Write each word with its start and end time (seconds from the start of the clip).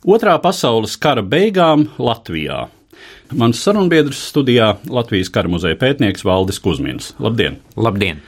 Otrā 0.00 0.38
pasaules 0.40 0.94
kara 0.96 1.20
beigām 1.20 1.82
Latvijā. 2.00 2.70
Mans 3.36 3.58
sarunbiedrs 3.60 4.22
studijā 4.30 4.70
Latvijas 4.88 5.28
kara 5.28 5.50
muzeja 5.52 5.76
pētnieks 5.76 6.24
Valdis 6.24 6.56
Kusmins. 6.64 7.10
Labdien! 7.20 7.58
Labdien! 7.76 8.22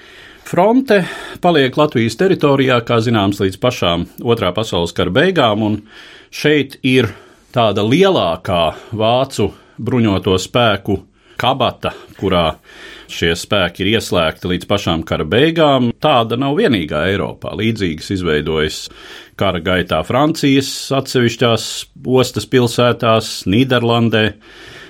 Fronte 0.45 0.99
paliek 1.41 1.73
Latvijas 1.81 2.19
teritorijā, 2.21 2.77
kā 2.85 2.99
zināms, 3.01 3.41
līdz 3.41 3.57
pašām 3.63 4.05
Otrā 4.21 4.53
pasaules 4.53 4.93
kara 4.93 5.15
beigām, 5.17 5.65
un 5.65 5.79
šeit 6.29 6.77
ir 6.85 7.09
tāda 7.57 7.81
lielākā 7.89 8.61
vācu 8.93 9.49
bruņoto 9.81 10.37
spēku 10.45 10.99
kabata, 11.41 11.95
kurā 12.21 12.51
šie 13.13 13.33
spēki 13.37 13.83
ir 13.85 13.97
ieslēgti 13.97 14.51
līdz 14.53 14.69
pašām 14.69 15.03
kara 15.09 15.25
beigām. 15.29 15.91
Tāda 16.03 16.39
nav 16.41 16.57
vienīgā 16.61 17.07
Eiropā. 17.11 17.57
Līdzīgas 17.59 18.13
izveidojas 18.15 18.85
kara 19.41 19.61
gaitā 19.65 20.03
Francijas 20.07 20.69
atsevišķās 20.97 21.67
ostas 22.21 22.47
pilsētās, 22.51 23.33
Nīderlandē, 23.51 24.25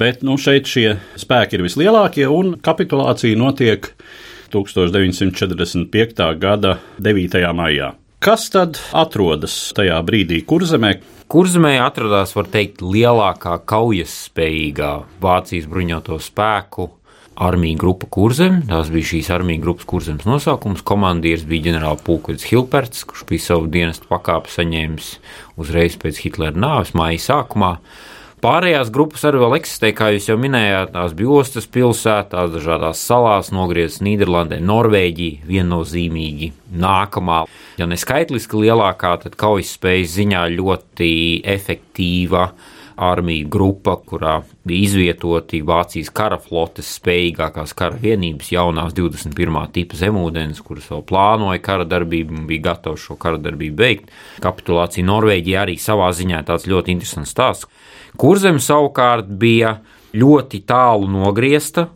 bet 0.01 0.23
nu, 0.27 0.37
šeit 0.41 0.71
šie 0.71 0.97
spēki 1.21 1.59
ir 1.59 1.67
vislielākie 1.67 2.27
un 2.31 2.57
kapitulācija 2.63 3.39
notiek 3.39 3.91
1945. 4.53 6.29
gada 6.41 6.79
9. 7.01 7.43
maijā. 7.57 7.95
Kas 8.23 8.47
tad 8.55 8.79
atrodas 8.95 9.73
tajā 9.75 9.97
brīdī 10.07 10.45
kurzemē? 10.47 10.93
Kurzemē 11.33 11.73
atradās, 11.83 12.37
var 12.37 12.47
teikt, 12.53 12.83
lielākā 12.85 13.57
kaujas 13.67 14.13
spējīgā 14.29 14.91
Vācijas 15.23 15.67
bruņoto 15.71 16.21
spēku 16.23 16.87
armija 17.37 17.79
grupa 17.79 18.07
Kurzem. 18.13 18.61
Tās 18.69 18.91
bija 18.93 19.13
šīs 19.13 19.31
armija 19.35 19.63
grupas 19.63 19.89
Kurzemes 19.89 20.27
nosaukums. 20.29 20.85
Komandieris 20.87 21.45
bija 21.49 21.71
ģenerālpulkvedis 21.71 22.49
Hilperts, 22.51 23.05
kurš 23.09 23.27
bija 23.29 23.47
savu 23.47 23.69
dienestu 23.73 24.09
pakāpi 24.11 24.53
saņēmis 24.53 25.13
uzreiz 25.61 25.99
pēc 26.01 26.23
Hitlera 26.25 26.59
nāves 26.59 26.95
māja 26.99 27.21
sākumā. 27.31 27.77
Pārējās 28.43 28.89
grupas 28.91 29.23
arī 29.29 29.39
vēl 29.39 29.53
eksistē, 29.61 29.93
kā 29.95 30.09
jūs 30.11 30.25
jau 30.27 30.35
minējāt, 30.43 30.91
tās 30.97 31.13
bija 31.15 31.37
ostas 31.39 31.69
pilsētās, 31.71 32.51
dažādās 32.51 32.99
salās, 33.07 33.53
nogrieztas 33.55 34.03
Nīderlandē, 34.03 34.59
Norvēģija 34.67 35.47
viennozīmīgi 35.47 36.49
nākamā. 36.83 37.45
Ja 37.79 37.87
ne 37.87 37.99
skaitliski 38.01 38.65
lielākā, 38.65 39.15
tad 39.23 39.39
kaujas 39.39 39.71
spējas 39.77 40.17
ziņā 40.17 40.43
ļoti 40.57 41.13
efektīva 41.55 42.49
armija 43.03 43.49
grupa, 43.51 43.97
kurā 44.07 44.39
bija 44.69 44.87
izvietoti 44.87 45.63
Vācijas 45.67 46.11
kara 46.15 46.39
flotes 46.43 46.91
spējīgākās 46.99 47.75
kara 47.79 47.99
vienības, 48.03 48.53
jaunās 48.55 48.95
21. 48.97 49.59
tipa 49.75 49.99
zemūdens, 49.99 50.61
kuras 50.65 50.87
vēl 50.93 51.03
plānoja 51.09 51.63
kara 51.65 51.87
darbību 51.89 52.37
un 52.39 52.45
bija 52.51 52.69
gatavs 52.71 53.07
šo 53.09 53.17
kara 53.21 53.41
darbību 53.43 53.79
beigt. 53.79 54.13
Kapitulācija 54.45 55.07
Norvēģija 55.09 55.65
arī 55.65 55.79
savā 55.81 56.13
ziņā 56.15 56.45
tāds 56.49 56.69
ļoti 56.71 56.95
interesants 56.95 57.35
stāsts. 57.35 57.69
Kurzem 58.21 58.61
savukārt 58.63 59.31
bija 59.41 59.79
ļoti 60.15 60.63
tālu 60.69 61.09
nogriezta, 61.11 61.89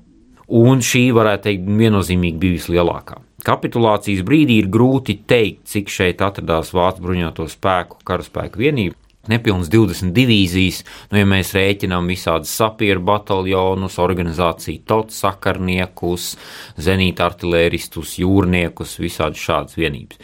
un 0.46 0.82
šī, 0.84 1.08
varētu 1.14 1.48
teikt, 1.48 1.72
viennozīmīgi 1.80 2.42
bija 2.42 2.58
vislielākā. 2.58 3.20
Kapitulācijas 3.46 4.24
brīdī 4.26 4.60
ir 4.62 4.70
grūti 4.72 5.20
teikt, 5.28 5.66
cik 5.70 5.90
šeit 5.92 6.22
atradās 6.24 6.72
Vācu 6.74 7.04
bruņoto 7.04 7.46
spēku 7.50 8.00
karaspēku 8.06 8.58
vienība. 8.58 8.98
Nepilns 9.32 9.70
20 9.72 10.14
divīzijas, 10.16 10.82
nu, 11.10 11.20
ja 11.20 11.28
mēs 11.28 11.54
rēķinām 11.56 12.10
visādus 12.10 12.52
sapieru 12.56 13.02
bataljonus, 13.06 13.98
organizāciju 14.02 14.84
tautas 14.86 15.22
sakarniekus, 15.24 16.34
zenīta 16.78 17.26
artilēristus, 17.30 18.18
jūrniekus, 18.22 18.98
visādi 19.02 19.42
šādas 19.42 19.78
vienības. 19.78 20.20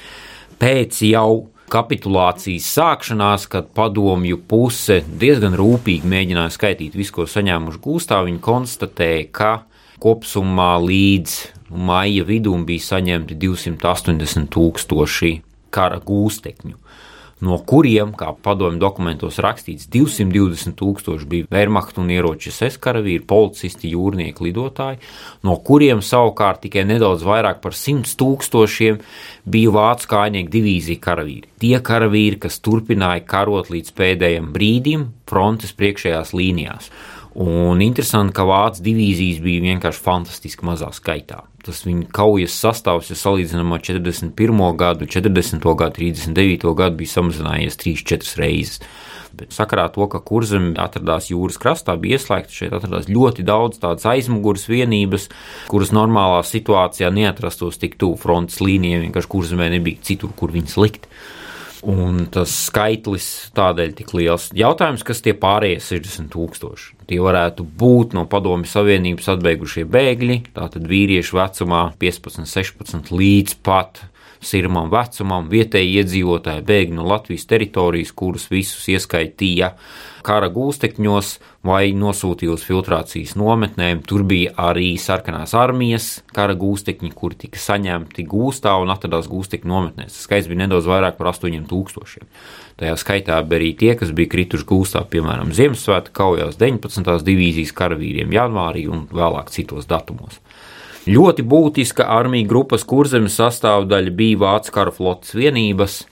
Pēc 0.63 1.01
jau 1.09 1.49
kapitulācijas 1.73 2.69
sākšanās, 2.77 3.49
kad 3.51 3.71
padomju 3.75 4.43
puse 4.49 5.01
diezgan 5.07 5.57
rūpīgi 5.59 6.09
mēģināja 6.09 6.53
skaitīt 6.59 6.99
visu, 6.99 7.17
ko 7.17 7.27
saņēmuši 7.31 7.81
gūstā, 7.83 8.21
viņi 8.27 8.43
konstatēja, 8.45 9.25
ka 9.33 9.53
kopsumā 10.03 10.75
līdz 10.83 11.39
maija 11.73 12.27
vidum 12.29 12.67
bija 12.69 12.85
saņemti 12.91 13.39
280 13.41 14.53
tūkstoši 14.53 15.33
kara 15.73 16.01
gūstekņu 16.05 16.82
no 17.43 17.59
kuriem, 17.67 18.13
kā 18.19 18.31
padomju 18.45 18.81
dokumentos 18.83 19.41
rakstīts, 19.43 19.89
220 19.93 20.77
tūkstoši 20.79 21.29
bija 21.29 21.49
Wehrmacht 21.53 21.99
un 22.01 22.11
ieroču 22.15 22.53
SS 22.53 22.79
karavīri, 22.83 23.25
policisti, 23.29 23.91
jūrnieki, 23.93 24.47
lidotāji, 24.47 25.01
no 25.47 25.57
kuriem 25.67 26.03
savukārt 26.07 26.63
tikai 26.67 26.87
nedaudz 26.89 27.27
vairāk 27.27 27.63
par 27.65 27.77
100 27.77 28.15
tūkstošiem 28.21 29.01
bija 29.53 29.75
vācu 29.75 30.13
kājnieku 30.15 30.53
divīzija 30.53 31.03
karavīri. 31.03 31.51
Tie 31.63 31.75
karavīri, 31.83 32.39
kas 32.47 32.61
turpināja 32.63 33.27
karot 33.27 33.73
līdz 33.75 33.95
pēdējiem 33.99 34.53
brīdim 34.55 35.09
frontes 35.29 35.75
priekšējās 35.79 36.35
līnijās. 36.37 36.93
Un 37.43 37.81
interesanti, 37.81 38.35
ka 38.37 38.45
vācu 38.45 38.83
divīzijas 38.85 39.41
bija 39.41 39.65
vienkārši 39.71 40.05
fantastiski 40.05 40.67
mazā 40.69 40.91
skaitā. 40.93 41.41
Tas 41.63 41.85
viņa 41.87 42.09
kaujas 42.11 42.57
sastāvs, 42.59 43.13
ja 43.13 43.17
salīdzinām 43.19 43.71
ar 43.77 43.83
41. 43.87 44.63
gadu, 44.81 45.07
40. 45.07 45.63
gadu, 45.79 45.95
39. 46.01 46.73
gadu, 46.79 46.99
bija 46.99 47.13
samazinājies 47.13 47.79
3-4 47.79 48.39
reizes. 48.41 48.81
Bet 49.33 49.55
sakarā 49.55 49.87
to, 49.95 50.05
ka 50.13 50.21
kurzem 50.21 50.73
atradās 50.81 51.31
jūras 51.31 51.57
krastā, 51.61 51.95
bija 52.01 52.19
ieslēgta 52.19 52.53
šeit 52.53 52.75
atradās 52.77 53.09
ļoti 53.09 53.47
daudz 53.49 53.79
tādas 53.81 54.05
aizmugures 54.11 54.67
vienības, 54.69 55.31
kuras 55.73 55.95
normālā 55.95 56.43
situācijā 56.45 57.09
neatrastos 57.15 57.81
tik 57.81 57.97
tuvu 58.01 58.19
frontes 58.21 58.61
līnijai, 58.61 59.01
vienkārši 59.07 59.33
kurzemē 59.33 59.71
nebija 59.73 60.03
citur, 60.05 60.35
kur 60.37 60.53
viņas 60.53 60.77
likt. 60.83 61.09
Un 61.83 62.29
tas 62.31 62.53
skaitlis 62.69 63.27
tādēļ 63.57 63.95
tik 63.99 64.13
liels. 64.15 64.47
Jautājums, 64.55 65.03
kas 65.07 65.23
tie 65.25 65.35
pārējie 65.35 65.81
60 65.83 66.31
tūkstoši? 66.31 66.93
Tie 67.11 67.19
varētu 67.19 67.67
būt 67.67 68.15
no 68.15 68.23
Padomju 68.31 68.71
Savienības 68.71 69.33
atbeigušie 69.35 69.83
bēgļi, 69.91 70.39
tātad 70.55 70.87
vīriešu 70.87 71.41
vecumā 71.41 71.83
15, 71.99 72.47
16 72.47 73.11
līdz 73.11 73.59
pat 73.67 74.05
sirmam 74.43 74.91
vecumam, 74.93 75.49
vietēji 75.53 76.01
iedzīvotāji 76.03 76.65
bēg 76.67 76.95
no 76.97 77.07
Latvijas 77.09 77.47
teritorijas, 77.51 78.13
kurus 78.17 78.49
visus 78.51 78.89
ieskaitīja 78.91 79.73
kara 80.27 80.49
gūstekņos 80.55 81.33
vai 81.67 81.93
nosūtīja 81.99 82.55
uz 82.55 82.65
filtrācijas 82.67 83.35
nometnēm. 83.39 84.03
Tur 84.07 84.25
bija 84.27 84.53
arī 84.69 84.93
sarkanās 85.01 85.55
armijas 85.59 86.09
kara 86.35 86.55
gūstekņi, 86.59 87.13
kuri 87.19 87.39
tika 87.45 87.63
saņemti 87.63 88.27
gūstā 88.31 88.75
un 88.83 88.93
atradās 88.95 89.31
gūstekņu 89.31 89.71
nometnēs. 89.71 90.21
Skaits 90.27 90.51
bija 90.51 90.65
nedaudz 90.65 90.91
vairāk 90.91 91.19
par 91.19 91.33
8000. 91.33 92.27
Tajā 92.83 92.97
skaitā 92.99 93.39
bija 93.47 93.61
arī 93.61 93.73
tie, 93.79 93.93
kas 93.99 94.15
bija 94.17 94.31
krituši 94.33 94.67
gūstā, 94.69 95.05
piemēram, 95.11 95.53
Ziemassvētku 95.55 96.15
kaujās 96.19 96.59
19. 96.61 97.15
divīzijas 97.27 97.75
karavīriem 97.79 98.35
janvārī 98.35 98.89
un 98.91 99.07
vēlāk 99.13 99.53
citos 99.55 99.91
datumos. 99.91 100.41
Ļoti 101.03 101.43
būtiska 101.43 102.05
armija 102.07 102.47
grupas 102.47 102.85
kurzemes 102.87 103.35
sastāvdaļa 103.41 104.11
bija 104.15 104.39
Vācu 104.39 104.71
kara 104.71 104.93
flotes 104.95 105.35
vienības. 105.35 106.05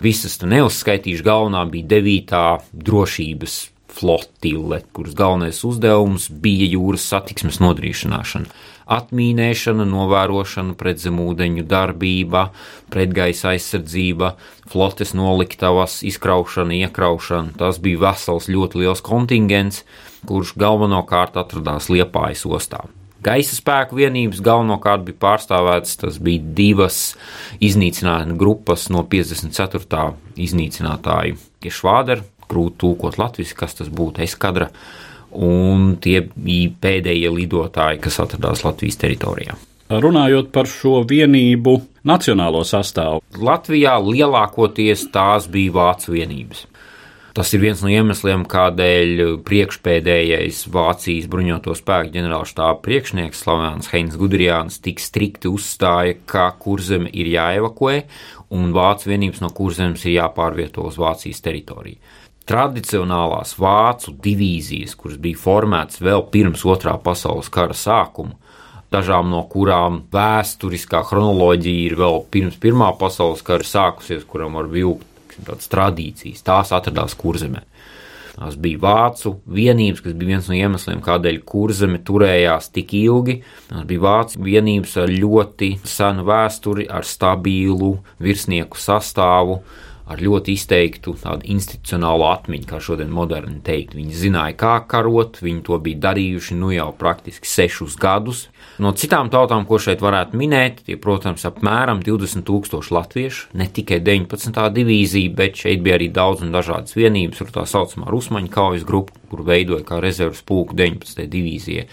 Visas 0.00 0.38
neuzskaitīšu, 0.40 1.20
galvenā 1.26 1.66
bija 1.68 1.84
9. 1.90 2.32
drošības 2.72 3.58
flotile, 3.92 4.80
kuras 4.96 5.12
galvenais 5.18 5.60
uzdevums 5.68 6.30
bija 6.30 6.64
jūras 6.72 7.04
satiksmes 7.10 7.60
nodrošināšana. 7.60 8.48
Atmīnēšana, 8.96 9.84
novērošana, 9.84 10.72
pretstemūdeņu 10.80 11.68
darbība, 11.68 12.48
pretgaisa 12.88 13.52
aizsardzība, 13.52 14.38
flotes 14.72 15.12
noliktavas, 15.18 16.00
izkraušana, 16.08 16.86
iekraušana. 16.86 17.52
Tas 17.60 17.82
bija 17.84 18.06
vesels 18.06 18.48
ļoti 18.48 18.86
liels 18.86 19.04
kontingents, 19.04 19.84
kurš 20.24 20.56
galvenokārt 20.56 21.36
atradās 21.36 21.92
Liepājas 21.92 22.48
ostā. 22.48 22.86
Gaisa 23.24 23.56
spēku 23.58 23.98
vienības 23.98 24.40
galvenokārt 24.44 25.04
bija 25.06 25.20
pārstāvētas. 25.24 25.98
Tas 26.02 26.18
bija 26.22 26.42
divas 26.58 27.00
iznīcinātāju 27.64 28.38
grupas 28.40 28.88
no 28.94 29.04
54. 29.10 30.10
iznīcinātāju. 30.48 31.38
Švādera, 31.68 32.24
grūti 32.48 32.80
tulkot 32.84 33.18
latviešu, 33.20 33.56
kas 33.58 33.76
tas 33.80 33.90
būtu 33.92 34.22
eskadra, 34.24 34.70
un 35.34 35.96
tie 36.02 36.22
bija 36.32 36.70
pēdējie 36.80 37.32
lidotāji, 37.34 38.00
kas 38.06 38.20
atradās 38.24 38.64
Latvijas 38.64 39.00
teritorijā. 39.02 39.58
Runājot 39.88 40.50
par 40.52 40.68
šo 40.68 41.00
vienību 41.08 41.78
nacionālo 42.08 42.60
sastāvu. 42.68 43.22
Latvijā 43.40 43.94
lielākoties 44.04 45.06
tās 45.12 45.48
bija 45.48 45.72
vācu 45.78 46.12
vienības. 46.12 46.66
Tas 47.38 47.52
ir 47.54 47.60
viens 47.62 47.78
no 47.84 47.86
iemesliem, 47.86 48.42
kādēļ 48.50 49.20
priekšpēdējais 49.46 50.64
Vācijas 50.74 51.28
bruņoto 51.30 51.70
spēku 51.78 52.10
ģenerālštāba 52.16 52.80
priekšnieks 52.82 53.44
Slavens 53.44 53.92
Heins 53.92 54.16
Gudrijāns 54.18 54.80
tik 54.82 54.98
strikti 54.98 55.46
uzstāja, 55.46 56.16
ka 56.26 56.48
kurzeme 56.58 57.06
ir 57.14 57.30
jāevakuē 57.30 58.00
un 58.58 58.72
vācu 58.74 59.12
vienības 59.12 59.44
no 59.44 59.52
kurzemes 59.54 60.02
ir 60.08 60.16
jāpārvieto 60.16 60.88
uz 60.90 60.98
Vācijas 60.98 61.38
teritoriju. 61.44 62.00
Tradicionālās 62.50 63.54
vācu 63.62 64.16
divīzijas, 64.26 64.96
kuras 64.98 65.22
bija 65.22 65.38
formētas 65.38 66.02
vēl 66.02 66.26
pirms 66.34 66.66
otrā 66.66 66.96
pasaules 66.98 67.52
kara 67.54 67.78
sākuma, 67.78 68.34
dažām 68.90 69.30
no 69.30 69.44
kurām 69.52 70.08
vēsturiskā 70.10 71.04
chronoloģija 71.06 71.86
ir 71.86 71.94
vēl 72.02 72.24
pirms 72.34 72.58
Pirmā 72.58 72.90
pasaules 72.98 73.46
kara 73.46 73.62
sākusies, 73.62 74.26
kuram 74.26 74.58
var 74.58 74.66
vilkt 74.74 75.06
tādas 75.46 75.70
tradīcijas. 75.72 76.44
Tās 76.46 76.74
atradās 76.76 77.16
kurzemē. 77.18 77.64
Tās 78.38 78.54
bija 78.54 78.78
vācu 78.78 79.32
vienības, 79.50 80.04
kas 80.04 80.14
bija 80.14 80.36
viens 80.36 80.46
no 80.46 80.54
iemesliem, 80.54 81.00
kādēļ 81.02 81.40
kurzeme 81.48 81.98
turējās 82.06 82.70
tik 82.70 82.94
ilgi. 82.94 83.40
Tās 83.66 83.88
bija 83.88 84.04
vācu 84.04 84.44
vienības 84.46 84.94
ar 85.02 85.10
ļoti 85.10 85.72
senu 85.82 86.26
vēsturi, 86.28 86.86
ar 86.86 87.06
stabilu 87.08 87.96
virsnieku 88.22 88.78
sastāvu, 88.78 89.58
ar 90.08 90.22
ļoti 90.22 90.54
izteiktu 90.54 91.16
tādu 91.18 91.50
institucionālu 91.50 92.28
atmiņu, 92.30 92.68
kā 92.70 92.78
šodien 92.80 93.10
moderni 93.12 93.58
teikt. 93.64 93.98
Viņi 93.98 94.22
zināja, 94.22 94.54
kā 94.60 94.76
karot, 94.86 95.42
viņi 95.42 95.64
to 95.66 95.80
bija 95.82 96.04
darījuši 96.06 96.60
nu 96.62 96.70
jau 96.76 96.92
praktiski 96.96 97.50
sešus 97.50 97.98
gadus. 97.98 98.46
No 98.78 98.92
citām 98.94 99.26
tautām, 99.32 99.64
ko 99.66 99.80
šeit 99.82 100.02
varētu 100.04 100.38
minēt, 100.38 100.84
tie, 100.86 100.94
protams, 101.00 101.42
apmēram 101.48 101.98
20 102.06 102.46
tūkstoši 102.46 102.94
latviešu, 102.94 103.48
ne 103.58 103.66
tikai 103.74 103.98
19. 104.06 104.60
divīzija, 104.76 105.34
bet 105.34 105.58
šeit 105.64 105.82
bija 105.82 105.96
arī 105.98 106.06
daudz 106.14 106.44
un 106.46 106.54
dažādas 106.54 106.94
vienības, 106.94 107.42
tur 107.42 107.50
tā 107.56 107.66
saucamā 107.66 108.06
Rusmaņu 108.12 108.52
kaujas 108.54 108.86
grupa, 108.86 109.18
kur 109.32 109.42
veidoja 109.48 109.82
kā 109.88 109.98
rezerves 110.04 110.44
pulku 110.46 110.78
19. 110.78 111.26
divīzijai 111.26 111.88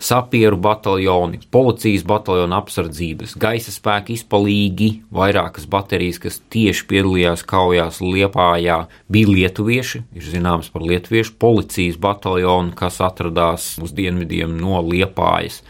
sapieru 0.00 0.56
bataljoni, 0.56 1.42
policijas 1.50 2.04
bataljona 2.08 2.56
apsardzības, 2.62 3.34
gaisa 3.40 3.72
spēka 3.74 4.14
izpalīgi, 4.14 4.88
vairākas 5.12 5.66
baterijas, 5.70 6.18
kas 6.22 6.40
tieši 6.52 6.86
piedalījās 6.88 7.44
kaujās 7.48 8.00
Liepājā, 8.00 8.78
bija 9.12 9.34
lietuvieši, 9.34 10.02
ir 10.16 10.28
zināms 10.32 10.72
par 10.72 10.86
lietuviešu 10.88 11.36
policijas 11.40 12.00
bataljonu, 12.00 12.72
kas 12.76 13.00
atradās 13.04 13.74
uz 13.84 13.92
dienvidiem 13.96 14.56
no 14.56 14.80
Liepājas. 14.86 15.60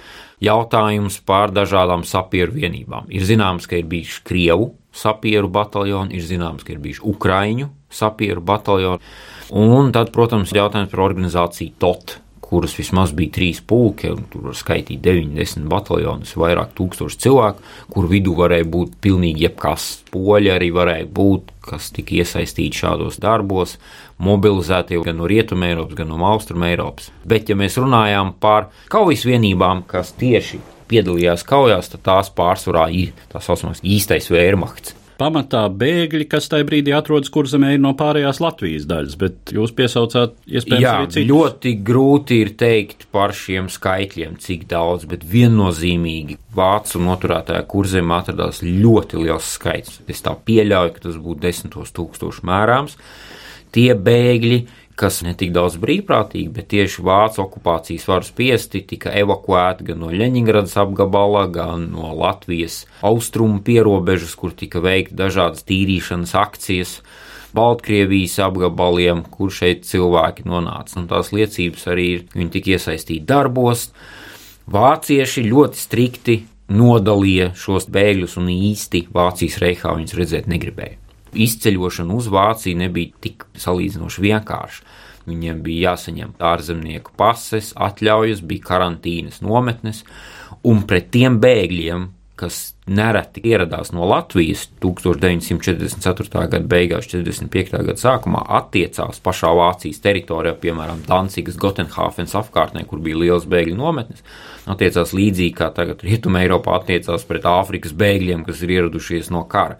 Jautājums 0.40 1.18
par 1.26 1.52
dažādām 1.52 2.04
sapieru 2.08 2.54
vienībām. 2.56 3.10
Ir 3.12 3.26
zināms, 3.28 3.68
ka 3.68 3.76
ir 3.76 3.88
bijuši 3.90 4.22
Krievu 4.24 4.70
sapieru 4.96 5.50
bataljoni, 5.52 6.16
ir 6.16 6.24
zināms, 6.26 6.64
ka 6.64 6.74
ir 6.74 6.80
bijuši 6.82 7.04
Ukraiņu 7.12 7.68
sapieru 7.90 8.42
bataljoni, 8.46 9.02
un 9.50 9.92
tad, 9.94 10.12
protams, 10.14 10.54
jautājums 10.54 10.90
par 10.92 11.04
organizāciju 11.04 11.76
TOT 11.82 12.16
kuras 12.50 12.74
vismaz 12.78 13.12
bija 13.16 13.36
trīs 13.36 13.60
pulki, 13.62 14.10
un 14.10 14.24
tur 14.30 14.48
var 14.48 14.56
skaitīt 14.58 15.00
90 15.04 15.68
bataljonus, 15.70 16.34
vairāk 16.40 16.74
tūkstoši 16.78 17.20
cilvēku, 17.24 17.64
kur 17.94 18.08
vidū 18.10 18.34
varēja 18.38 18.66
būt 18.70 18.98
pilnīgi 19.04 19.46
jebkas. 19.46 19.88
Poļi 20.10 20.52
arī 20.56 20.72
varēja 20.74 21.06
būt, 21.14 21.54
kas 21.70 21.90
tika 21.94 22.18
iesaistīti 22.18 22.82
šādos 22.82 23.20
darbos, 23.22 23.76
mobilizēti 24.18 24.98
gan 25.06 25.20
no 25.20 25.30
Rietumē 25.30 25.70
Eiropas, 25.70 25.98
gan 26.00 26.10
no 26.10 26.20
Austrumē 26.32 26.74
Eiropas. 26.74 27.10
Bet, 27.24 27.48
ja 27.48 27.58
mēs 27.58 27.78
runājām 27.80 28.34
par 28.42 28.72
kaujas 28.92 29.24
vienībām, 29.28 29.86
kas 29.90 30.12
tieši 30.18 30.60
piedalījās 30.90 31.46
kaujās, 31.46 31.92
tad 31.92 32.02
tās 32.08 32.32
pārsvarā 32.34 32.88
ir 32.90 33.14
tā 33.30 33.42
saucamais 33.44 33.84
īstais 33.86 34.26
vērmakts 34.32 34.99
pamatā 35.20 35.66
bēgļi, 35.80 36.26
kas 36.30 36.48
tajā 36.50 36.66
brīdī 36.68 36.94
atrodas 36.96 37.30
kurzemē, 37.32 37.74
ir 37.76 37.82
no 37.82 37.92
pārējās 37.98 38.40
Latvijas 38.42 38.86
daļas, 38.90 39.16
bet 39.20 39.52
jūs 39.54 39.74
piesaucāt 39.76 40.34
iespējams 40.48 40.84
Jā, 40.86 40.94
arī 40.96 41.10
citus. 41.12 41.28
ļoti 41.30 41.74
grūti 41.90 42.40
ir 42.44 42.54
teikt 42.60 43.06
par 43.14 43.34
šiem 43.36 43.68
skaitļiem, 43.72 44.38
cik 44.40 44.66
daudz, 44.70 45.06
bet 45.10 45.26
viennozīmīgi 45.28 46.38
vācu 46.56 47.02
noturētāja 47.04 47.66
kurzemē 47.70 48.20
atradās 48.22 48.62
ļoti 48.64 49.20
liels 49.20 49.54
skaits. 49.58 50.00
Es 50.10 50.24
tā 50.24 50.34
pieļauju, 50.34 50.96
ka 50.96 51.06
tas 51.08 51.20
būtu 51.20 51.44
desmitos 51.44 51.92
tūkstošu 51.96 52.46
mērāms. 52.48 52.96
Tie 53.70 53.92
bēgļi, 53.94 54.64
kas 55.00 55.22
ne 55.24 55.32
tik 55.38 55.54
daudz 55.56 55.78
brīvprātīgi, 55.80 56.50
bet 56.52 56.68
tieši 56.74 57.04
vācu 57.06 57.40
okupācijas 57.46 58.04
varu 58.10 58.26
spiesti 58.26 58.82
tika 58.90 59.12
evakuēti 59.16 59.86
gan 59.88 60.02
no 60.02 60.10
Ļeņingradas 60.12 60.76
apgabala, 60.82 61.46
gan 61.52 61.88
no 61.94 62.12
Latvijas 62.18 62.82
austrumu 63.06 63.62
pierobežas, 63.64 64.36
kur 64.36 64.52
tika 64.56 64.82
veikti 64.84 65.16
dažādas 65.18 65.64
tīrīšanas 65.68 66.36
akcijas. 66.38 67.00
Baltkrievijas 67.56 68.36
apgabaliem, 68.44 69.24
kur 69.26 69.50
šeit 69.50 69.82
cilvēki 69.88 70.44
nonāca. 70.46 71.00
Un 71.00 71.08
tās 71.10 71.32
liecības 71.34 71.88
arī 71.90 72.06
ir, 72.12 72.22
viņi 72.36 72.52
tika 72.54 72.76
iesaistīti 72.76 73.26
darbos. 73.26 73.88
Vācieši 74.70 75.48
ļoti 75.48 75.82
strikti 75.82 76.38
nodalīja 76.70 77.50
šos 77.58 77.90
bēgļus 77.90 78.38
un 78.38 78.54
īsti 78.54 79.08
Vācijas 79.10 79.58
reihā 79.64 79.98
viņus 79.98 80.20
redzēt 80.22 80.50
negribēja 80.52 81.09
izceļošana 81.34 82.16
uz 82.16 82.28
Vāciju 82.32 82.80
nebija 82.80 83.22
tik 83.24 83.46
salīdzinoši 83.58 84.26
vienkārša. 84.26 84.84
Viņiem 85.28 85.60
bija 85.62 85.90
jāsaņem 85.90 86.32
ārzemnieku 86.42 87.12
pases, 87.18 87.74
atļaujas, 87.76 88.40
bija 88.46 88.66
karantīnas 88.70 89.42
nometnes, 89.44 90.02
un 90.66 90.82
pret 90.88 91.10
tiem 91.14 91.38
bēgļiem, 91.42 92.08
kas 92.40 92.58
nereti 92.88 93.42
ieradās 93.50 93.92
no 93.92 94.06
Latvijas 94.08 94.64
1944. 94.80 96.46
gada 96.48 96.60
beigās, 96.64 97.08
45. 97.12 97.74
gada 97.76 98.00
sākumā, 98.00 98.40
attiecās 98.60 99.20
pašā 99.24 99.50
Vācijas 99.58 100.00
teritorijā, 100.04 100.54
piemēram, 100.62 101.02
Dancigas, 101.08 101.58
Gotenhāfens 101.60 102.34
apkārtnē, 102.40 102.86
kur 102.88 103.02
bija 103.04 103.20
liels 103.20 103.44
bēgļu 103.50 103.76
nometnes, 103.78 104.24
attiecās 104.72 105.12
līdzīgi 105.16 105.52
kā 105.60 105.68
tagad 105.76 106.00
Rietumē 106.06 106.46
Eiropā 106.46 106.78
attiecās 106.80 107.28
pret 107.28 107.48
Āfrikas 107.50 107.92
bēgļiem, 108.00 108.46
kas 108.48 108.64
ir 108.64 108.74
ieradušies 108.78 109.30
no 109.34 109.44
kara. 109.50 109.76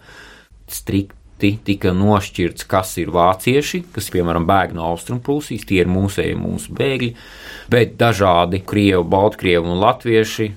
Strikt 0.71 1.17
tika 1.65 1.91
nošķirts, 1.95 2.65
kas 2.69 2.93
ir 3.01 3.11
vācieši, 3.15 3.83
kas, 3.95 4.09
piemēram, 4.13 4.45
bēg 4.49 4.75
no 4.77 4.85
austrumprūsīs, 4.91 5.65
tie 5.67 5.81
ir 5.83 5.91
mūsēji 5.91 6.37
mūsu 6.39 6.75
bēgļi, 6.77 7.11
bet 7.73 7.97
dažādi 7.99 8.61
krievi, 8.67 9.03
baltkrievi 9.11 9.73
un 9.73 9.81
latvieši, 9.81 10.51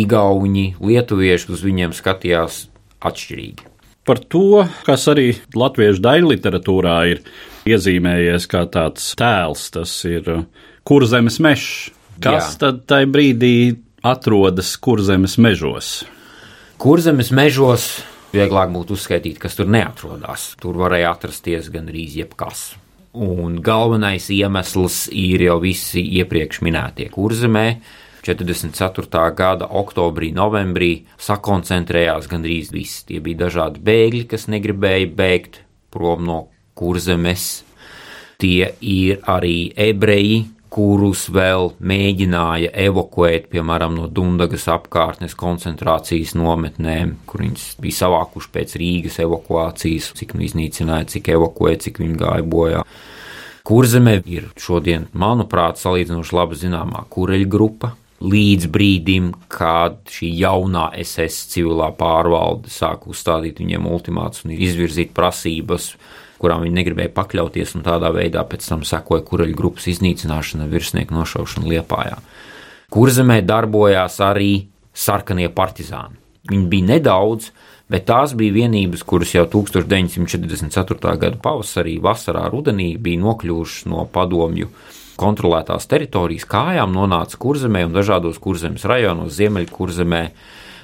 igauņi, 0.00 0.66
lietuvieši 0.80 1.52
uz 1.52 1.64
viņiem 1.66 1.94
skatījās 1.96 2.62
atšķirīgi. 3.04 3.68
Par 4.08 4.18
to, 4.32 4.64
kas 4.86 5.04
arī 5.12 5.28
latviešu 5.54 6.02
daļu 6.02 6.32
literatūrā 6.32 6.96
ir 7.12 7.20
iezīmējies 7.68 8.48
kā 8.50 8.64
tāds 8.72 9.12
tēls, 9.18 9.68
tas 9.74 9.92
ir 10.08 10.30
kurzemes 10.88 11.38
mežs. 11.42 11.90
Kas 12.20 12.54
Jā. 12.54 12.58
tad 12.64 12.82
tajā 12.90 13.08
brīdī 13.08 13.54
atrodas 14.04 14.74
kurzemes 14.80 15.38
mežos? 15.40 16.00
Kurzemes 16.80 17.30
mežos 17.32 17.86
vieglāk 18.34 18.70
būtu 18.74 18.96
uzskaitīt, 18.96 19.38
kas 19.42 19.56
tur 19.58 19.70
neatrodas. 19.70 20.54
Tur 20.60 20.78
varēja 20.80 21.14
atrasties 21.14 21.70
gandrīz 21.72 22.16
jebkas. 22.20 22.70
Un 23.10 23.58
galvenais 23.64 24.28
iemesls 24.30 25.08
ir 25.10 25.42
jau 25.48 25.58
visi 25.62 26.02
iepriekš 26.20 26.62
minētie 26.62 27.08
kurzemē. 27.10 27.66
44. 28.20 29.22
gada 29.34 29.66
oktobrī, 29.80 30.28
novembrī 30.36 31.06
sakoncentrējās 31.18 32.28
gandrīz 32.30 32.70
visi. 32.74 33.06
Tie 33.08 33.18
bija 33.24 33.46
dažādi 33.46 33.80
bēgļi, 33.82 34.26
kas 34.30 34.46
negribēja 34.52 35.08
bēgt 35.16 35.62
prom 35.90 36.26
no 36.28 36.40
kurzemes. 36.76 37.64
Tie 38.40 38.70
ir 38.80 39.24
arī 39.28 39.72
ebreji, 39.76 40.44
kurus 40.70 41.24
vēl 41.34 41.72
mēģināja 41.82 42.70
evakuēt, 42.86 43.48
piemēram, 43.50 43.96
no 43.98 44.06
Dundagas 44.06 44.68
apkārtnes 44.70 45.34
koncentrācijas 45.38 46.36
nometnēm, 46.38 47.16
kur 47.26 47.42
viņas 47.44 47.64
bija 47.82 47.98
savākuši 48.04 48.52
pēc 48.54 48.76
Rīgas 48.80 49.18
evakuācijas, 49.24 50.12
cik 50.20 50.36
nu 50.38 50.46
iznīcināja, 50.46 51.08
cik 51.16 51.32
evakuēja, 51.34 51.82
cik 51.88 52.02
viņi 52.04 52.20
gāja 52.22 52.46
bojā. 52.54 52.84
Kurzeme 53.66 54.20
ir 54.30 54.48
šodien, 54.58 55.08
manuprāt, 55.12 55.78
salīdzinoši 55.82 56.36
labi 56.38 56.60
zināmā 56.62 57.04
kureļu 57.12 57.50
grupa. 57.50 57.94
Līdz 58.20 58.68
brīdim, 58.68 59.30
kad 59.48 60.02
šī 60.12 60.28
jaunā 60.42 60.90
SS 61.00 61.46
civilā 61.54 61.88
pārvalde 61.96 62.68
sāk 62.72 63.06
uzstādīt 63.08 63.62
viņiem 63.62 63.86
ultimātus 63.88 64.44
un 64.44 64.52
izvirzīt 64.52 65.14
prasības 65.16 65.94
kurām 66.40 66.64
viņi 66.64 66.78
negribēja 66.80 67.12
pakļauties, 67.16 67.76
un 67.76 67.84
tādā 67.86 68.10
veidā 68.14 68.42
pēc 68.48 68.66
tam 68.72 68.84
sekoja 68.86 69.24
kureļu 69.28 69.56
grupas 69.58 69.88
iznīcināšana, 69.92 70.68
virsnieku 70.70 71.16
nošaušana 71.16 71.70
Liepājā. 71.74 72.18
Kurzemē 72.90 73.40
darbojās 73.46 74.18
arī 74.24 74.52
sarkanie 74.96 75.50
partizāni. 75.54 76.18
Viņi 76.50 76.66
bija 76.72 76.88
nedaudz, 76.94 77.50
bet 77.90 78.06
tās 78.08 78.32
bija 78.38 78.56
vienības, 78.56 79.04
kuras 79.06 79.34
jau 79.34 79.44
1944. 79.50 81.16
gada 81.20 81.36
pavasarī, 81.42 81.98
vasarā, 82.02 82.46
rudenī 82.50 82.94
bija 82.98 83.20
nokļuvušas 83.22 83.86
no 83.90 84.06
padomju 84.10 84.70
kontrolētās 85.20 85.86
teritorijas 85.90 86.46
kājām, 86.48 86.94
nonāca 86.96 87.38
kurzemē 87.40 87.84
un 87.86 87.94
dažādos 87.94 88.40
kurzemes 88.40 88.86
rajonos, 88.88 89.34
ziemeļkurzemē 89.36 90.22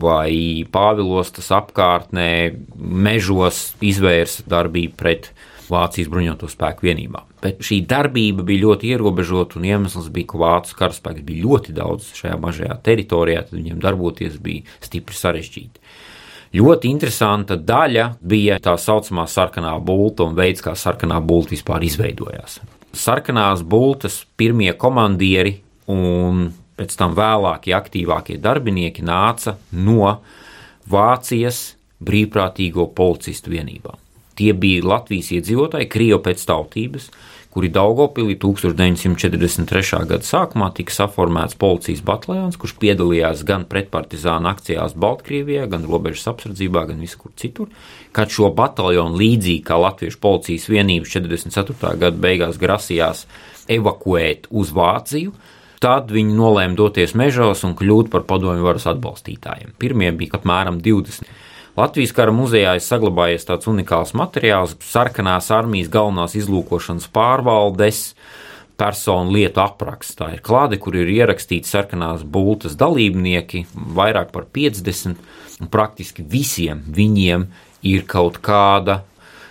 vai 0.03 0.65
Pāvilostas 0.73 1.51
apkārtnē, 1.55 2.31
mežos 2.77 3.75
izvērsa 3.85 4.47
darbību 4.51 4.97
pret 4.99 5.31
Vācijas 5.67 6.11
bruņoto 6.11 6.49
spēku 6.51 6.87
vienībām. 6.87 7.27
Bet 7.43 7.63
šī 7.67 7.81
darbība 7.91 8.45
bija 8.47 8.65
ļoti 8.65 8.93
ierobežota, 8.95 9.59
un 9.59 9.67
iemesls 9.67 10.09
bija, 10.15 10.31
ka 10.31 10.41
vācu 10.41 10.77
karaspēks 10.79 11.25
bija 11.27 11.47
ļoti 11.47 11.75
daudz 11.77 12.13
šajā 12.19 12.37
mazajā 12.43 12.77
teritorijā, 12.87 13.43
tad 13.49 13.59
viņiem 13.59 13.81
darboties 13.83 14.39
bija 14.43 14.67
stipri 14.85 15.19
sarežģīti. 15.19 15.83
Ļoti 16.57 16.89
interesanta 16.89 17.57
daļa 17.59 18.07
bija 18.23 18.61
tā 18.63 18.77
saucamā 18.81 19.27
sarkanā 19.29 19.75
bulta 19.83 20.25
un 20.25 20.37
veids, 20.39 20.63
kā 20.65 20.77
sarkanā 20.79 21.19
bulta 21.21 21.53
vispār 21.53 21.85
izveidojās. 21.85 22.61
Sarkanās 22.97 23.65
bultas 23.67 24.23
pirmie 24.39 24.71
komandieri 24.79 25.59
un 25.93 26.47
pēc 26.77 26.97
tam 26.99 27.15
vēlākie 27.17 27.75
aktīvākie 27.77 28.41
darbinieki 28.43 29.05
nāca 29.07 29.57
no 29.73 30.19
Vācijas 30.91 31.77
brīvprātīgo 32.05 32.91
policistu 32.95 33.55
vienībām. 33.55 33.97
Tie 34.37 34.53
bija 34.53 34.85
Latvijas 34.85 35.33
iedzīvotāji, 35.33 35.89
krievi 35.89 36.21
pēc 36.27 36.43
tautības, 36.45 37.09
kuri 37.57 37.71
Daugopilī 37.73 38.35
1943. 38.37 40.03
gada 40.05 40.27
sākumā 40.29 40.67
tika 40.77 40.93
saformēts 40.93 41.57
policijas 41.57 42.03
bataljons, 42.05 42.59
kurš 42.61 42.75
piedalījās 42.83 43.47
gan 43.49 43.65
pretpartizāna 43.65 44.53
akcijās 44.53 44.93
Baltkrievijā, 45.01 45.65
gan 45.73 45.87
robežas 45.89 46.29
apsardzībā, 46.35 46.85
gan 46.91 47.01
visur 47.01 47.33
citur. 47.41 47.73
Kad 48.13 48.35
šo 48.37 48.51
bataljonu 48.53 49.17
līdzīgi 49.17 49.65
kā 49.65 49.81
Latviešu 49.81 50.21
policijas 50.21 50.69
vienības 50.69 51.17
44. 51.17 51.97
gada 52.05 52.21
beigās 52.29 52.61
grasījās 52.61 53.25
evakuēt 53.73 54.51
uz 54.53 54.77
Vāciju, 54.77 55.33
Tad 55.83 56.13
viņi 56.15 56.37
nolēma 56.37 56.77
doties 56.79 57.13
mežos 57.19 57.65
un 57.69 57.75
kļūt 57.77 58.09
par 58.13 58.25
padomju 58.29 58.65
varas 58.65 58.87
atbalstītājiem. 58.93 59.75
Pirmie 59.81 60.13
bija 60.17 60.39
apmēram 60.39 60.81
20. 60.85 61.29
Latvijas 61.77 62.15
kara 62.17 62.33
muzejā 62.33 62.79
ir 62.79 62.85
saglabājies 62.85 63.45
tāds 63.45 63.69
unikāls 63.69 64.15
materiāls, 64.17 64.73
sarkanās 64.81 65.51
armijas 65.53 65.91
galvenās 65.93 66.37
izlūkošanas 66.39 67.11
pārvaldes 67.13 68.15
personu 68.81 69.35
lietu 69.37 69.61
apraksts. 69.61 70.17
Tā 70.17 70.31
ir 70.37 70.41
klāde, 70.45 70.79
kur 70.81 70.97
ir 70.97 71.11
ierakstīti 71.13 71.69
sarkanās 71.69 72.25
bultas 72.25 72.79
dalībnieki, 72.81 73.67
vairāk 73.97 74.33
par 74.33 74.49
50, 74.57 75.21
un 75.61 75.73
praktiski 75.73 76.25
visiem 76.25 76.81
viņiem 76.97 77.45
ir 77.93 78.09
kaut 78.09 78.41
kāda 78.45 79.03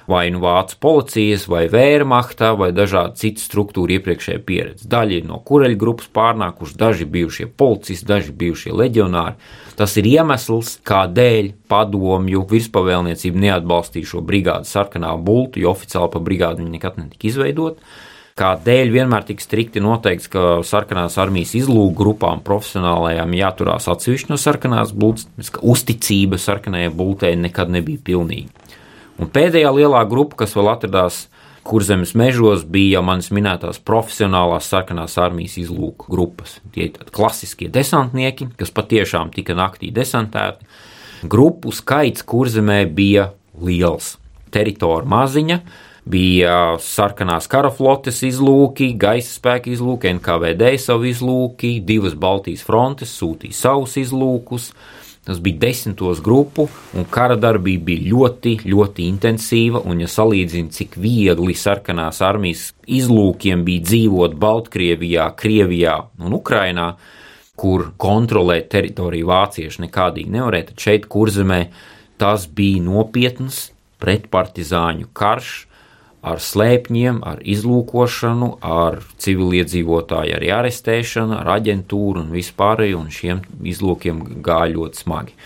vai 0.08 0.30
nu 0.34 0.40
vācu 0.44 0.78
policijas, 0.82 1.48
vai 1.50 1.66
vērmahtā, 1.72 2.52
vai 2.58 2.70
dažādu 2.76 3.18
citu 3.20 3.42
struktūru 3.42 3.98
iepriekšējā 3.98 4.42
pieredze. 4.46 4.88
Daļa 4.90 5.20
ir 5.20 5.28
no 5.30 5.40
kureļu 5.46 5.80
grupas 5.82 6.10
pārnākuši, 6.14 6.78
daži 6.80 7.10
bijušie 7.10 7.50
policisti, 7.58 8.10
daži 8.10 8.34
bijušie 8.38 8.74
leģionāri. 8.76 9.38
Tas 9.76 9.98
ir 10.00 10.08
iemesls, 10.08 10.78
kādēļ 10.88 11.52
padomju 11.72 12.46
virspavēlniecība 12.52 13.46
neatbalstīja 13.48 14.14
šo 14.14 14.22
brigādu 14.26 14.70
sarkanā 14.70 15.16
bultu, 15.18 15.64
jo 15.64 15.74
oficiāli 15.74 16.14
pa 16.14 16.22
brigādu 16.24 16.64
viņa 16.64 16.78
nekad 16.78 17.02
netika 17.02 17.32
izveidota. 17.32 17.96
Kādēļ 18.36 18.90
vienmēr 18.92 19.24
tika 19.24 19.40
strikti 19.40 19.80
noteikts, 19.80 20.28
ka 20.28 20.58
sarkanās 20.68 21.14
armijas 21.24 21.54
izlūku 21.56 21.94
grupām 21.96 22.42
profesionālajām 22.44 23.32
jāturās 23.32 23.88
atsevišķi 23.94 24.34
no 24.34 24.38
sarkanās 24.40 24.92
bultas, 24.92 25.52
ka 25.56 25.64
uzticība 25.64 26.36
sarkanajai 26.44 26.92
bultei 26.92 27.32
nekad 27.40 27.72
nebija 27.72 28.04
pilnīga. 28.04 28.65
Un 29.22 29.32
pēdējā 29.32 29.72
lielā 29.72 30.02
grupa, 30.10 30.44
kas 30.44 30.56
vēl 30.58 30.74
atradās 30.74 31.26
kurzemes 31.66 32.14
mežos, 32.18 32.66
bija 32.68 33.00
jau 33.00 33.06
manis 33.08 33.32
minētās 33.34 33.80
profesionālās 33.82 34.68
sarkanās 34.70 35.16
armijas 35.22 35.56
izlūku 35.62 36.12
grupas. 36.12 36.60
Tie 36.76 36.90
ir 36.90 37.10
klasiskie 37.16 37.70
desantnieki, 37.74 38.52
kas 38.60 38.74
patiešām 38.76 39.32
tika 39.34 39.56
naktī 39.58 39.90
desantēti. 39.96 40.68
Grupu 41.32 41.74
skaits 41.74 42.26
kurzemē 42.28 42.84
bija 42.92 43.32
liels. 43.64 44.16
Teritorija 44.54 45.10
maziņa, 45.10 45.58
bija 46.06 46.58
sarkanās 46.84 47.50
karaflotes 47.50 48.22
izlūki, 48.28 48.92
gaisa 49.00 49.32
spēka 49.40 49.72
izlūki, 49.74 50.12
NKVD 50.20 50.76
savu 50.82 51.10
izlūki, 51.10 51.80
divas 51.88 52.14
Baltijas 52.20 52.64
frontes 52.68 53.16
sūtīja 53.18 53.58
savus 53.58 53.98
izlūkus, 54.00 54.70
Tas 55.26 55.40
bija 55.42 55.58
desmitos 55.64 56.20
grupu, 56.22 56.68
un 56.94 57.08
kara 57.10 57.34
darbība 57.42 57.88
bija 57.88 58.12
ļoti, 58.12 58.52
ļoti 58.70 59.08
intensīva. 59.10 59.82
Un, 59.90 60.04
ja 60.04 60.10
salīdzina, 60.12 60.70
cik 60.70 61.00
viegli 61.02 61.56
sarkanās 61.58 62.22
armijas 62.26 62.68
izlūkiem 62.86 63.64
bija 63.66 63.88
dzīvot 63.90 64.38
Baltkrievijā, 64.42 65.26
Krievijā 65.40 65.98
un 66.22 66.38
Ukrainā, 66.38 66.92
kur 67.58 67.90
kontrolēt 67.98 68.70
teritoriju 68.70 69.32
vācieši 69.32 69.88
nekādīgi 69.88 70.36
nevarēja, 70.36 70.70
tad 70.70 70.86
šeit, 70.86 71.08
kurzemē, 71.10 71.62
tas 72.22 72.46
bija 72.46 72.84
nopietns 72.86 73.70
pretpartizāņu 74.04 75.10
karš 75.16 75.56
ar 76.26 76.42
slēpņiem, 76.42 77.20
ar 77.28 77.44
izlūkošanu, 77.46 78.56
ar 78.66 78.98
civiliedzīvotāju 79.22 80.38
arī 80.38 80.50
arestēšanu, 80.56 81.38
ar 81.38 81.52
aģentūru 81.60 82.24
un 82.24 82.34
vispārēju, 82.34 83.04
un 83.04 83.14
šiem 83.14 83.44
izlūkiem 83.74 84.24
gāja 84.46 84.74
ļoti 84.74 85.04
smagi. 85.04 85.38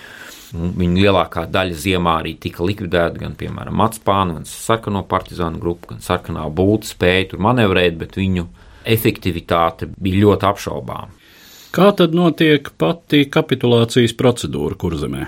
Viņa 0.50 1.04
lielākā 1.04 1.44
daļa 1.52 1.76
ziemā 1.78 2.16
arī 2.24 2.34
tika 2.42 2.66
likvidēta, 2.66 3.20
gan, 3.22 3.36
piemēram, 3.38 3.76
Matspāna, 3.78 4.40
gan 4.40 4.48
sarkano 4.50 5.04
partizānu 5.10 5.62
grupa, 5.62 5.92
gan 5.92 6.02
sarkanā 6.02 6.48
būtne 6.50 6.90
spēja 6.90 7.28
tur 7.34 7.44
manevrēt, 7.46 8.00
bet 8.00 8.18
viņu 8.18 8.48
efektivitāte 8.90 9.92
bija 10.00 10.24
ļoti 10.24 10.50
apšaubāma. 10.50 11.14
Kā 11.76 11.92
tad 11.94 12.16
notiek 12.18 12.72
pati 12.82 13.28
kapitulācijas 13.30 14.16
procedūra 14.18 14.80
kurzemē? 14.80 15.28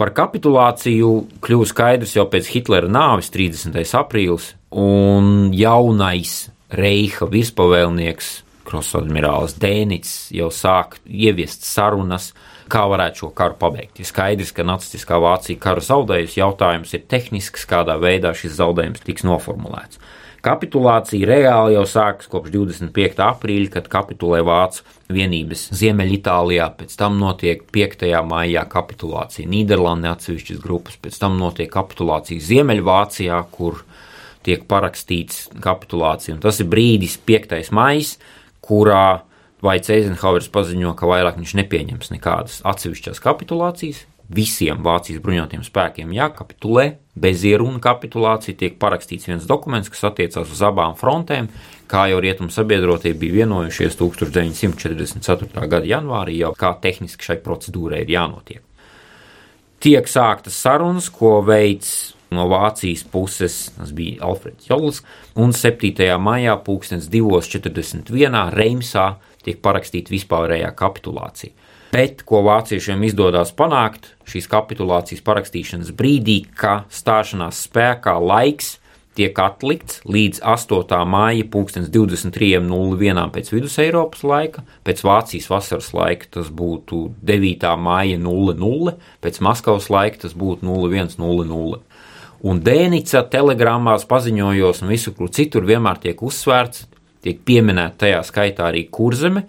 Par 0.00 0.12
kapitulāciju 0.16 1.10
kļuva 1.44 1.66
skaidrs 1.68 2.16
jau 2.16 2.24
pēc 2.30 2.48
Hitlera 2.54 2.88
nāves 2.90 3.28
30. 3.34 3.76
aprīlis, 3.98 4.54
un 4.72 5.52
jaunais 5.54 6.46
Reiha 6.72 7.28
virspavēlnieks 7.28 8.30
Krosadmirālis 8.64 9.58
Dēnits 9.60 10.14
jau 10.32 10.48
sāk 10.54 10.96
ieviest 11.04 11.66
sarunas, 11.68 12.30
kā 12.72 12.86
varētu 12.88 13.24
šo 13.24 13.30
karu 13.36 13.58
pabeigt. 13.60 14.00
Ir 14.00 14.08
skaidrs, 14.08 14.54
ka 14.56 14.64
nacistiskā 14.64 15.18
Vācija 15.20 15.60
karu 15.60 15.84
zaudējusi, 15.84 16.40
jautājums 16.40 16.94
ir 16.96 17.04
tehnisks, 17.10 17.66
kādā 17.68 17.98
veidā 18.00 18.32
šis 18.36 18.56
zaudējums 18.56 19.04
tiks 19.04 19.26
noformulēts. 19.28 20.00
Kapitulācija 20.42 21.26
reāli 21.28 21.76
jau 21.76 21.84
sākas 21.86 22.26
kopš 22.26 22.50
25. 22.50 23.20
aprīļa, 23.22 23.68
kad 23.76 23.86
kapitulē 23.92 24.40
Vācu 24.42 24.82
vienības 25.14 25.68
Ziemeļitālijā, 25.78 26.66
pēc 26.80 26.96
tam 26.98 27.20
notiek 27.20 27.62
5. 27.70 28.02
maijā 28.26 28.64
kapitulācija 28.72 29.46
Nīderlandē, 29.46 30.10
atsevišķas 30.16 30.58
grupas, 30.64 30.98
pēc 30.98 31.20
tam 31.22 31.38
notiek 31.38 31.70
kapitulācija 31.70 32.42
Ziemeļvācijā, 32.42 33.38
kur 33.54 33.84
tiek 34.42 34.66
parakstīts 34.66 35.44
kapitulācija. 35.62 36.34
Un 36.34 36.42
tas 36.42 36.58
ir 36.58 36.66
brīdis, 36.74 37.20
5. 37.22 37.70
maijs, 37.78 38.16
kurā 38.66 39.22
Vaits 39.62 39.92
Eizenhauers 39.94 40.50
paziņo, 40.50 40.96
ka 40.98 41.06
vairāk 41.06 41.38
viņš 41.38 41.54
nepieņems 41.60 42.10
nekādas 42.16 42.58
atsevišķas 42.66 43.22
kapitulācijas, 43.22 44.02
visiem 44.34 44.80
Vācijas 44.84 45.22
bruņotajiem 45.24 45.64
spēkiem 45.66 46.14
jākapitulē, 46.16 46.86
bez 47.14 47.44
ierunu 47.44 47.80
kapitulācija 47.82 48.56
tiek 48.58 48.78
parakstīts 48.80 49.28
viens 49.28 49.46
dokuments, 49.48 49.90
kas 49.92 50.08
attiecās 50.08 50.52
uz 50.52 50.62
abām 50.64 50.96
frontēm, 50.98 51.50
kā 51.90 52.06
jau 52.08 52.20
rietumu 52.24 52.52
sabiedrotie 52.52 53.12
bija 53.18 53.42
vienojušies 53.42 53.98
1944. 54.00 55.68
gada 55.68 55.88
janvārī, 55.88 56.38
jau 56.40 56.54
kā 56.56 56.72
tehniski 56.80 57.28
šai 57.28 57.38
procedūrai 57.44 58.02
ir 58.06 58.14
jānotiek. 58.16 58.62
Tiek 59.82 60.06
sāktas 60.08 60.56
sarunas, 60.62 61.10
ko 61.10 61.40
veids 61.44 62.14
no 62.32 62.46
Vācijas 62.48 63.02
puses, 63.12 63.56
tas 63.76 63.90
bija 63.92 64.22
Alfreds 64.28 64.68
Jolis, 64.70 65.02
un 65.36 65.52
7. 65.52 66.06
maijā 66.22 66.54
2041. 66.64 68.38
Reimsā 68.54 69.08
tiek 69.42 69.58
parakstīta 69.60 70.14
vispārējā 70.14 70.70
kapitulācija. 70.78 71.52
Bet, 71.92 72.22
ko 72.24 72.40
vāciešiem 72.46 73.02
izdodas 73.04 73.50
panākt 73.52 74.14
šīs 74.24 74.46
kapitulācijas 74.48 75.20
parakstīšanas 75.26 75.90
brīdī, 75.92 76.38
ka 76.56 76.86
stāšanās 76.88 77.58
spēkā 77.66 78.14
laiks 78.16 78.78
tiek 79.12 79.36
atlikts 79.36 80.00
līdz 80.08 80.40
8. 80.40 81.02
māja 81.12 81.44
23.01. 81.44 83.26
pēc 83.34 83.50
vidus 83.52 83.76
Eiropas 83.82 84.22
laika, 84.24 84.64
pēc 84.86 85.02
Vācijas 85.04 85.50
vasaras 85.52 85.90
laika 85.92 86.30
tas 86.38 86.48
būtu 86.48 87.02
9. 87.20 87.68
māja 87.76 88.16
00, 88.22 88.94
pēc 89.20 89.42
Maskavas 89.44 89.90
laika 89.92 90.24
tas 90.24 90.32
būtu 90.32 90.64
0100. 90.64 91.82
Un 92.42 92.62
Dēnica 92.64 93.22
telegrāmās 93.30 94.08
paziņojos 94.08 94.80
un 94.82 94.94
visur, 94.96 95.14
kur 95.18 95.28
citur 95.30 95.68
vienmēr 95.68 96.00
tiek 96.02 96.24
uzsvērts, 96.24 96.88
tiek 97.22 97.44
pieminēta 97.46 98.06
tajā 98.06 98.24
skaitā 98.26 98.72
arī 98.72 98.86
kurzeme, 98.90 99.44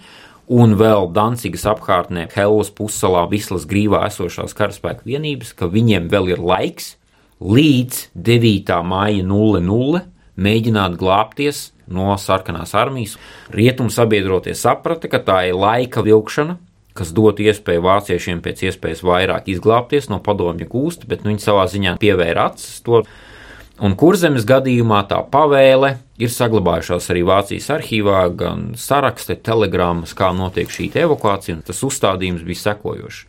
un 0.51 0.75
vēl 0.79 1.09
Dancigas 1.15 1.65
apkārtnē, 1.69 2.27
Hellas 2.33 2.71
pussalā, 2.73 3.25
Vislas 3.31 3.67
grīvā 3.69 4.03
esošās 4.09 4.55
karaspēku 4.57 5.07
vienības, 5.07 5.53
ka 5.55 5.69
viņiem 5.71 6.09
vēl 6.11 6.33
ir 6.35 6.43
laiks 6.43 6.95
līdz 7.43 8.09
9. 8.15 8.75
māja 8.87 9.23
00 9.27 10.03
mēģināt 10.39 10.97
glābties 10.99 11.71
no 11.87 12.13
sarkanās 12.17 12.73
armijas. 12.77 13.17
Rietumu 13.53 13.91
sabiedrotie 13.93 14.55
saprata, 14.57 15.09
ka 15.11 15.19
tā 15.23 15.39
ir 15.49 15.59
laika 15.59 16.03
vilkšana, 16.05 16.57
kas 16.97 17.11
dot 17.15 17.41
iespēju 17.41 17.83
vāciešiem 17.83 18.41
pēc 18.45 18.67
iespējas 18.69 19.03
vairāk 19.05 19.49
izglābties 19.51 20.09
no 20.11 20.19
padomju 20.23 20.69
gūsta, 20.69 21.09
bet 21.09 21.23
nu, 21.23 21.33
viņi 21.33 21.45
savā 21.45 21.65
ziņā 21.69 21.97
pievēra 22.01 22.51
acis 22.51 22.81
to. 22.85 23.03
Un 23.81 23.95
kurzemes 23.97 24.43
gadījumā 24.45 24.99
tā 25.09 25.17
pavēle 25.33 25.95
ir 26.21 26.29
saglabājušās 26.29 27.09
arī 27.09 27.23
Vācijas 27.25 27.71
arhīvā, 27.73 28.19
gan 28.37 28.67
sarakste, 28.77 29.33
telegrammas, 29.41 30.13
kā 30.13 30.29
notiek 30.35 30.69
šī 30.69 30.91
evakuācija, 31.01 31.57
un 31.57 31.63
tas 31.65 31.81
uzstādījums 31.81 32.45
bija 32.45 32.67
sekojošs. 32.67 33.23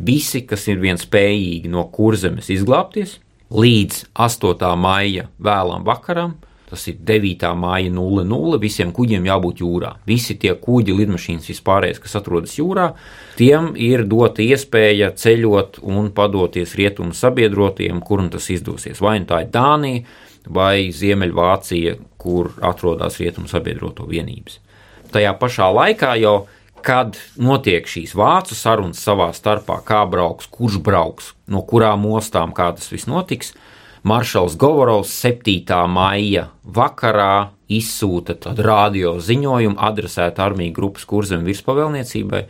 Visi, 0.00 0.40
kas 0.48 0.64
ir 0.72 0.80
vien 0.80 0.96
spējīgi 0.96 1.68
no 1.68 1.84
kurzemes 1.92 2.48
izglābties, 2.48 3.18
līdz 3.52 4.06
8. 4.16 4.70
maija 4.80 5.26
vēlam 5.36 5.84
vakaram, 5.84 6.38
Tas 6.70 6.86
ir 6.86 7.00
9. 7.06 7.48
māja 7.58 7.90
00. 7.90 8.60
Visiem 8.62 8.92
kuģiem 8.94 9.26
jābūt 9.26 9.62
jūrā. 9.64 9.96
Visi 10.06 10.36
tie 10.38 10.54
kuģi, 10.54 10.94
lidmašīnas, 11.00 11.48
vispārējais, 11.50 11.98
kas 12.04 12.14
atrodas 12.20 12.54
jūrā, 12.58 12.92
tiem 13.38 13.72
ir 13.74 14.04
dota 14.10 14.44
iespēja 14.44 15.10
ceļot 15.18 15.80
un 15.82 16.12
padoties 16.14 16.76
rietumu 16.78 17.16
sabiedrotiem, 17.16 17.98
kur 18.06 18.22
tas 18.30 18.46
izdosies. 18.54 19.02
Vai 19.02 19.18
nu 19.22 19.26
tā 19.30 19.42
ir 19.44 19.50
Dānija 19.54 20.04
vai 20.46 20.88
Ziemeļvācija, 20.94 21.98
kur 22.20 22.54
atrodas 22.62 23.18
rietumu 23.20 23.50
sabiedroto 23.50 24.06
vienības. 24.08 24.60
Tajā 25.10 25.34
pašā 25.40 25.66
laikā 25.74 26.14
jau 26.22 26.36
kad 26.84 27.16
notiek 27.40 27.88
šīs 27.88 28.14
vācu 28.16 28.56
sarunas 28.56 29.00
savā 29.04 29.30
starpā, 29.36 29.80
kā 29.86 30.02
brauks, 30.08 30.48
kurš 30.50 30.78
brauks, 30.84 31.34
no 31.50 31.62
kurām 31.66 32.06
ostām, 32.14 32.54
kā 32.56 32.70
tas 32.76 32.88
viss 32.92 33.08
notiks, 33.10 33.52
Maršals 34.02 34.56
Govorovs 34.56 35.10
7. 35.12 35.86
maija 35.86 36.46
vakarā 36.64 37.50
izsūta 37.68 38.32
radio 38.64 39.18
ziņojumu 39.20 39.76
adresētu 39.76 40.40
armiju 40.40 40.72
grupas 40.72 41.04
kurzem 41.04 41.42
virspavēlniecībai 41.44 42.40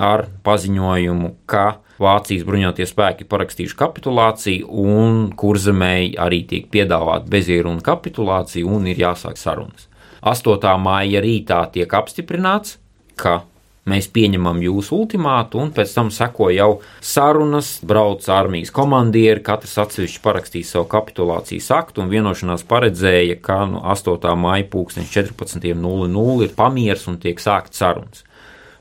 ar 0.00 0.24
paziņojumu, 0.46 1.34
ka 1.44 1.82
Vācijas 2.00 2.46
bruņotie 2.48 2.86
spēki 2.88 3.28
parakstījuši 3.28 3.76
kapitulāciju, 3.76 4.70
un 4.72 5.20
kurzemēji 5.36 6.14
arī 6.20 6.42
tiek 6.48 6.70
piedāvāta 6.72 7.28
bezieruna 7.28 7.84
kapitulācija 7.84 8.64
un 8.64 8.88
ir 8.88 9.00
jāsāk 9.00 9.36
sarunas. 9.40 9.90
8. 10.24 10.64
māja 10.80 11.20
rītā 11.24 11.60
tiek 11.76 11.92
apstiprināts, 11.92 12.78
ka 13.20 13.42
mēs 13.90 14.08
pieņemam 14.12 14.60
jūsu 14.64 14.98
ultimātu, 15.00 15.60
un 15.62 15.72
pēc 15.74 15.94
tam 15.96 16.10
seko 16.14 16.50
jau 16.54 16.70
sarunas, 17.04 17.76
brauc 17.86 18.26
armijas 18.32 18.72
komandieri, 18.74 19.42
katrs 19.46 19.76
atsevišķi 19.84 20.22
parakstīja 20.24 20.70
savu 20.72 20.88
kapitulācijas 20.92 21.70
aktu, 21.78 22.04
un 22.04 22.12
vienošanās 22.12 22.66
paredzēja, 22.68 23.38
ka 23.42 23.62
no 23.70 23.82
8. 23.94 24.32
maija 24.40 24.66
14.00 24.66 26.46
ir 26.46 26.56
pamieris 26.56 27.06
un 27.10 27.20
tiek 27.22 27.42
sākt 27.42 27.78
sarunas. 27.78 28.24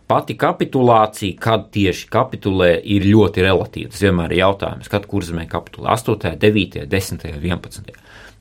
Pati 0.05 0.35
kapitulācija, 0.37 1.33
kad 1.41 1.71
tieši 1.73 2.05
kapitulē, 2.13 2.75
ir 2.93 3.07
ļoti 3.09 3.41
relatīva. 3.41 3.89
Tas 3.89 4.03
vienmēr 4.05 4.35
ir 4.35 4.43
jautājums, 4.43 4.89
kad 4.91 5.07
kurzemē 5.09 5.47
kapitulē 5.49 5.95
8., 5.95 6.35
9., 6.43 6.83
10., 6.91 7.25
11. 7.41 7.95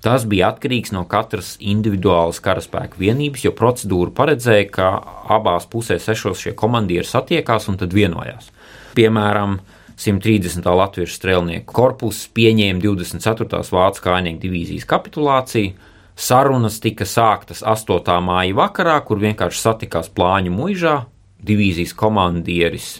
Tas 0.05 0.27
bija 0.29 0.51
atkarīgs 0.53 0.93
no 0.93 1.07
katras 1.09 1.55
individuālas 1.65 2.43
karaspēka 2.45 2.99
vienības, 3.01 3.47
jo 3.47 3.55
procedūra 3.57 4.13
paredzēja, 4.13 4.67
ka 4.75 4.89
abās 5.33 5.65
pusēs 5.73 6.05
sešos 6.05 6.43
šie 6.45 6.53
komandieri 6.61 7.09
satiekās 7.09 7.71
un 7.73 7.79
tad 7.81 7.97
vienojās. 7.97 8.51
Piemēram, 8.99 9.57
130. 9.97 10.69
Latvijas 10.77 11.17
strēlnieku 11.17 11.73
korpuss 11.73 12.29
pieņēma 12.37 12.85
24. 12.85 13.65
Vācu 13.73 14.05
kājnieku 14.05 14.43
divīzijas 14.45 14.85
kapitulāciju. 14.93 15.73
Sarunas 16.15 16.77
tika 16.85 17.09
sāktas 17.09 17.65
8. 17.65 18.21
māja 18.29 18.61
vakarā, 18.61 19.01
kur 19.09 19.25
vienkārši 19.25 19.65
satikās 19.65 20.13
plāņu 20.13 20.53
muižā. 20.53 20.99
Divīzijas 21.45 21.97
komandieris 21.97 22.99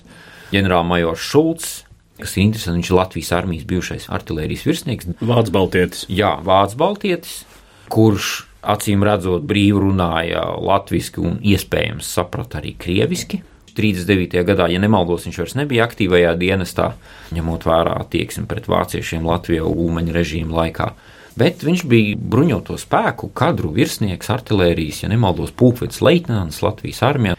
ģenerālmajors 0.55 1.21
Šulcs 1.21 1.83
kas 2.21 2.37
ir 2.37 2.47
interesanti. 2.47 2.81
Viņš 2.81 2.91
ir 2.91 2.99
Latvijas 2.99 3.33
armijas 3.37 3.69
bijušais 3.71 4.09
artērijas 4.13 4.67
virsnieks. 4.69 5.11
Vācu 5.21 5.55
Baltietis. 5.55 6.05
Jā, 6.13 6.35
Vācu 6.45 6.81
Baltietis, 6.81 7.41
kurš 7.93 8.35
acīm 8.65 9.05
redzot 9.05 9.45
brīvi 9.49 9.83
runāja 9.83 10.45
latviešu 10.57 11.25
un 11.25 11.41
iespējams 11.45 12.15
saprata 12.17 12.61
arī 12.63 12.75
krieviski. 12.81 13.43
39. 13.75 14.45
gadā, 14.47 14.69
ja 14.71 14.79
nemaldos, 14.79 15.25
viņš 15.27 15.39
vairs 15.41 15.57
nebija 15.59 15.83
aktīvajā 15.89 16.37
dienestā, 16.39 16.93
ņemot 17.35 17.67
vērā 17.67 17.97
attieksmi 18.05 18.47
pret 18.47 18.69
vāciešiem 18.71 19.27
Latvijā 19.27 19.67
Ulmaņa 19.67 20.15
režīma 20.15 20.55
laikā. 20.61 20.93
Bet 21.35 21.65
viņš 21.67 21.83
bija 21.91 22.15
bruņoto 22.15 22.77
spēku 22.79 23.33
kadru 23.35 23.73
virsnieks, 23.75 24.31
artērijas, 24.31 25.03
ja 25.03 25.11
nemaldos, 25.11 25.51
pulkvedis 25.51 25.99
leitnants 26.07 26.63
Latvijas 26.63 27.03
armijā 27.03 27.35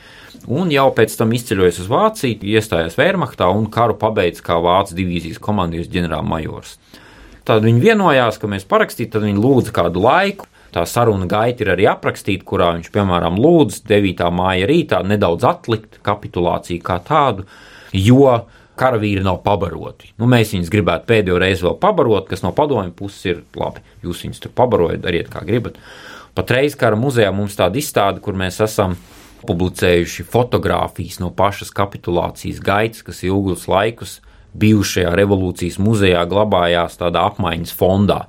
un 0.48 0.72
jau 0.74 0.88
pēc 0.96 1.16
tam 1.20 1.34
izceļojies 1.36 1.82
uz 1.84 1.92
Vāciju, 1.92 2.42
iestājās 2.56 2.98
Wehrmachtā 3.00 3.48
un 3.54 3.70
karu 3.72 3.98
pabeidz 4.00 4.44
kā 4.46 4.58
Vācijas 4.62 4.98
divīzijas 4.98 5.42
komandieris 5.44 5.92
ģenerālmajors. 5.94 6.78
Tad 7.46 7.62
viņi 7.66 7.84
vienojās, 7.84 8.40
ka 8.42 8.50
mēs 8.50 8.66
parakstītu, 8.70 9.14
tad 9.16 9.26
viņi 9.28 9.42
lūdza 9.42 9.74
kādu 9.76 10.02
laiku. 10.02 10.50
Tā 10.74 10.84
saruna 10.90 11.28
gaita 11.30 11.64
ir 11.64 11.72
arī 11.72 11.86
aprakstīta, 11.88 12.44
kurā 12.48 12.74
viņš, 12.76 12.90
piemēram, 12.92 13.38
lūdz 13.40 13.84
9. 13.88 14.26
māja 14.36 14.68
rītā 14.68 15.00
nedaudz 15.08 15.46
atlikt 15.48 16.02
kapitulāciju 16.04 16.84
kā 16.84 16.98
tādu, 17.06 17.46
jo 17.94 18.34
karavīri 18.76 19.24
nav 19.24 19.40
pabaroti. 19.46 20.12
Nu, 20.20 20.28
mēs 20.32 20.52
viņus 20.56 20.72
gribētu 20.74 21.08
pēdējo 21.12 21.40
reizi 21.40 21.64
vēl 21.64 21.78
pabarot, 21.80 22.28
kas 22.28 22.44
no 22.44 22.52
padomju 22.56 22.92
puses 22.98 23.24
ir 23.30 23.44
labi. 23.56 23.84
Jūs 24.04 24.26
viņus 24.26 24.44
tur 24.44 24.56
pabarojat, 24.58 25.04
dariet 25.06 25.32
kā 25.32 25.46
gribat. 25.48 25.80
Patreiz 26.36 26.76
kara 26.76 27.00
muzejā 27.00 27.32
mums 27.32 27.56
tāda 27.56 27.80
izstāde, 27.80 28.20
kur 28.24 28.36
mēs 28.36 28.60
esam 28.66 28.98
publicējuši 29.48 30.26
fotogrāfijas 30.32 31.20
no 31.22 31.32
pašas 31.36 31.72
kapitulācijas 31.76 32.62
gaitas, 32.64 33.04
kas 33.06 33.24
ilgus 33.28 33.68
laikus 33.72 34.20
bijušajā 34.56 35.12
revolūcijas 35.16 35.80
muzejā 35.84 36.22
glabājās 36.32 36.98
tādā 37.00 37.26
apmaiņas 37.30 37.74
fondā, 37.76 38.26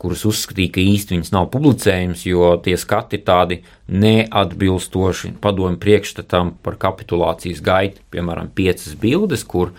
kuras 0.00 0.24
uzskatīja, 0.28 0.74
ka 0.76 0.82
īsti 0.84 1.16
viņas 1.16 1.32
nav 1.34 1.48
publicējums, 1.54 2.26
jo 2.28 2.52
tie 2.62 2.76
skati 2.78 3.20
tādi 3.26 3.62
neatbilstoši 3.88 5.34
padomju 5.42 5.80
priekšstatam 5.82 6.56
par 6.62 6.78
kapitulācijas 6.80 7.62
gaitu. 7.64 8.04
Piemēram, 8.14 8.52
piecas 8.54 8.94
bildes, 9.00 9.44
kur 9.48 9.72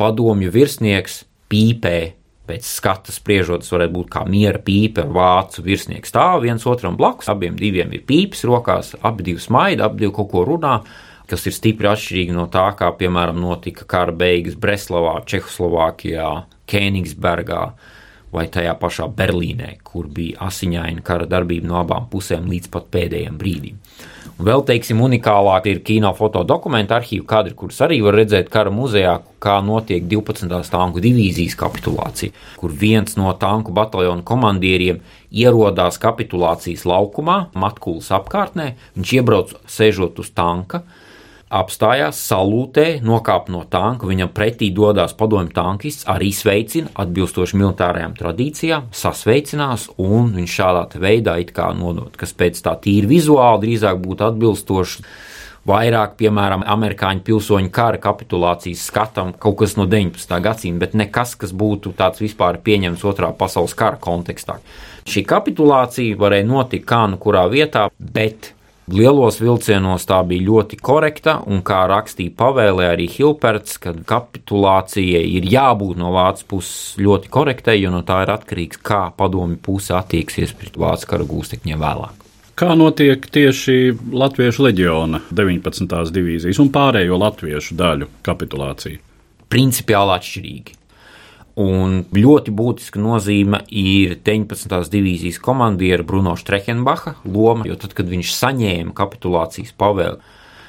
padomju 0.00 0.52
virsnieks 0.52 1.22
pīpē 1.50 2.19
pēc 2.50 2.66
skata 2.66 3.14
spriežot, 3.14 3.62
tas 3.62 3.74
varētu 3.74 3.94
būt 3.94 4.10
kā 4.12 4.24
miera 4.28 4.60
pīpe 4.62 5.06
vācu 5.14 5.62
virsnieku 5.66 6.10
stāv 6.10 6.42
viens 6.44 6.66
otram 6.66 6.98
blakus. 6.98 7.30
Abiem 7.30 7.56
diviem 7.58 7.94
ir 7.94 8.02
pīpes 8.08 8.42
rokās, 8.48 8.96
abi 9.06 9.30
divi 9.30 9.42
smaida, 9.42 9.86
abi 9.86 10.04
divi 10.04 10.16
kaut 10.18 10.30
ko 10.32 10.44
runā. 10.48 10.80
Kas 11.30 11.46
ir 11.46 11.54
stipri 11.54 11.86
atšķirīgi 11.86 12.34
no 12.34 12.48
tā, 12.50 12.66
kā 12.74 12.88
piemēram 12.98 13.38
notika 13.38 13.86
kara 13.86 14.10
beigas 14.10 14.56
Breslavā, 14.58 15.20
Čehoslovākijā, 15.30 16.30
Kēnigsbergā 16.66 17.62
vai 18.34 18.46
tajā 18.50 18.74
pašā 18.78 19.06
Berlīnē, 19.14 19.76
kur 19.86 20.08
bija 20.10 20.48
asiņaina 20.48 21.04
kara 21.06 21.28
darbība 21.30 21.70
no 21.70 21.78
abām 21.84 22.08
pusēm 22.10 22.50
līdz 22.50 22.72
pat 22.74 22.90
pēdējiem 22.94 23.38
brīdim. 23.38 23.78
Vēl, 24.40 24.62
teiksim, 24.64 25.02
unikālāk 25.04 25.66
ir 25.68 25.80
kino 25.84 26.14
fotodokumentu 26.16 26.94
arhīvu 26.96 27.26
kadri, 27.28 27.52
kurus 27.52 27.82
arī 27.84 27.98
var 28.00 28.16
redzēt 28.16 28.46
kara 28.48 28.70
muzejā, 28.72 29.18
kā 29.36 29.58
notiek 29.60 30.06
12. 30.08 30.48
tanku 30.72 31.02
divīzijas 31.04 31.58
kapitulācija, 31.60 32.32
kur 32.56 32.72
viens 32.72 33.18
no 33.20 33.34
tanku 33.36 33.74
bataljonu 33.76 34.24
komandieriem 34.24 35.02
ierodās 35.28 36.00
kapitulācijas 36.00 36.86
laukumā, 36.88 37.36
Matkulas 37.52 38.08
apkārtnē, 38.16 38.70
viņš 38.96 39.12
iebrauc 39.18 39.52
sēžot 39.68 40.24
uz 40.24 40.32
tanka, 40.32 40.86
apstājās, 41.50 42.18
salūtē, 42.30 43.00
nokāp 43.02 43.48
no 43.50 43.64
tanka, 43.70 44.06
viņam 44.06 44.30
pretī 44.34 44.70
dodas 44.74 45.16
padomju 45.18 45.50
tankists, 45.54 46.06
arī 46.10 46.30
sveicina 46.34 46.92
atbilstoši 47.02 47.58
militārajām 47.58 48.14
tradīcijām, 48.18 48.86
sasveicinās, 48.94 49.88
un 49.98 50.30
viņš 50.36 50.54
šādā 50.60 50.84
veidā 51.02 51.40
it 51.42 51.50
kā 51.56 51.72
nodot, 51.74 52.14
kas 52.16 52.32
pēc 52.38 52.62
tā 52.62 52.76
tīri 52.84 53.10
vizuāli 53.16 53.66
drīzāk 53.66 53.98
būtu 54.04 54.28
atbilstoši. 54.30 55.04
Vairāk, 55.68 56.14
piemēram, 56.16 56.62
amerikāņu 56.72 57.20
pilsoņu 57.26 57.68
kara 57.74 57.98
kapitulācijas 58.00 58.86
skatam 58.88 59.34
kaut 59.36 59.58
kas 59.60 59.74
no 59.76 59.84
19. 59.84 60.38
gadsimta, 60.40 60.80
bet 60.86 60.94
nekas, 60.96 61.34
kas 61.36 61.52
būtu 61.52 61.92
tāds 61.98 62.22
vispār 62.22 62.56
pieņemts 62.64 63.04
otrā 63.04 63.28
pasaules 63.36 63.76
kara 63.76 64.00
kontekstā. 64.00 64.56
Šī 65.04 65.26
kapitulācija 65.28 66.16
varēja 66.16 66.48
notikt 66.48 66.88
kā 66.88 67.02
nu 67.12 67.20
kurā 67.20 67.44
vietā, 67.52 67.90
bet 68.00 68.54
Lielos 68.90 69.36
vilcienos 69.38 70.02
tā 70.08 70.16
bija 70.26 70.42
ļoti 70.48 70.78
korekta, 70.82 71.36
un 71.46 71.60
kā 71.66 71.84
rakstīja 71.90 72.32
pavēlē 72.38 72.88
arī 72.90 73.06
Hilperts, 73.12 73.76
ka 73.82 73.92
kapitulācijai 73.94 75.22
ir 75.36 75.46
jābūt 75.52 76.00
no 76.00 76.10
vācu 76.16 76.48
puses 76.54 76.96
ļoti 76.98 77.30
korektai, 77.30 77.76
jo 77.78 77.92
no 77.94 78.00
tā 78.06 78.22
ir 78.24 78.32
atkarīgs, 78.34 78.80
kā 78.82 79.04
padomi 79.14 79.60
puse 79.62 79.94
attieksies 79.94 80.56
pret 80.58 80.80
vācu 80.80 81.10
kara 81.12 81.28
gūstekņiem 81.28 81.84
vēlāk. 81.84 82.26
Kā 82.58 82.74
notiek 82.76 83.30
tieši 83.30 83.94
Latviešu 84.12 84.66
leģiona 84.66 85.22
19. 85.30 85.94
divīzijas 86.16 86.58
un 86.60 86.72
pārējo 86.74 87.20
latviešu 87.22 87.78
daļu 87.78 88.10
kapitulācija? 88.26 88.98
Principiāli 89.50 90.16
atšķirīgi. 90.18 90.79
Un 91.60 92.04
ļoti 92.14 92.52
būtiska 92.56 93.00
nozīme 93.02 93.64
ir 93.68 94.14
19. 94.24 94.76
divīzijas 94.92 95.40
komandiera 95.42 96.06
Bruno 96.06 96.32
Strechenbacha 96.38 97.16
loma, 97.26 97.66
jo 97.68 97.76
tad, 97.80 97.92
kad 97.98 98.08
viņš 98.08 98.30
saņēma 98.36 98.94
kapitulācijas 98.96 99.74
pavēli, 99.80 100.20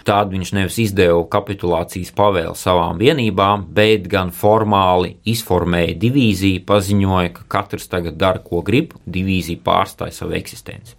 tad 0.08 0.34
viņš 0.34 0.51
nevis 0.58 0.80
izdeva 0.82 1.21
kapitulācijas 1.32 2.12
pavēli 2.17 2.58
savām 2.60 2.99
vienībām, 2.99 3.67
bet 3.77 4.10
gan 4.12 4.34
formāli 4.36 5.13
izformēja 5.32 5.93
divīziju, 6.01 6.63
paziņoja, 6.67 7.36
ka 7.38 7.45
katrs 7.60 7.88
tagad 7.91 8.17
dara, 8.19 8.41
ko 8.43 8.63
grib, 8.65 8.97
divīzija 9.06 9.62
pārstāja 9.63 10.17
savu 10.17 10.36
eksistenci. 10.39 10.97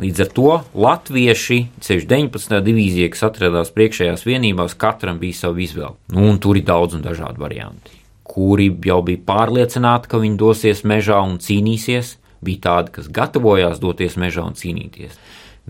Līdz 0.00 0.22
ar 0.24 0.30
to 0.34 0.54
latvieši, 0.86 1.58
ceļš 1.84 2.06
19. 2.10 2.56
divīzija, 2.66 3.10
kas 3.12 3.26
atradās 3.28 3.74
priekšējās 3.76 4.24
vienībās, 4.26 4.78
katram 4.78 5.20
bija 5.20 5.42
sava 5.44 5.62
izvēle. 5.62 5.94
Nu, 6.14 6.30
un 6.32 6.40
tur 6.42 6.58
ir 6.58 6.66
daudz 6.66 6.96
un 6.98 7.04
dažādi 7.04 7.44
varianti 7.44 8.03
kuri 8.24 8.70
jau 8.86 9.00
bija 9.04 9.20
pārliecināti, 9.28 10.10
ka 10.10 10.20
viņi 10.22 10.40
dosies 10.40 10.82
mežā 10.88 11.20
un 11.24 11.38
cīnīsies, 11.42 12.16
bija 12.44 12.64
tādi, 12.68 12.94
kas 12.98 13.10
gatavojās 13.12 13.80
doties 13.82 14.18
mežā 14.20 14.44
un 14.48 14.56
cīnīties. 14.58 15.18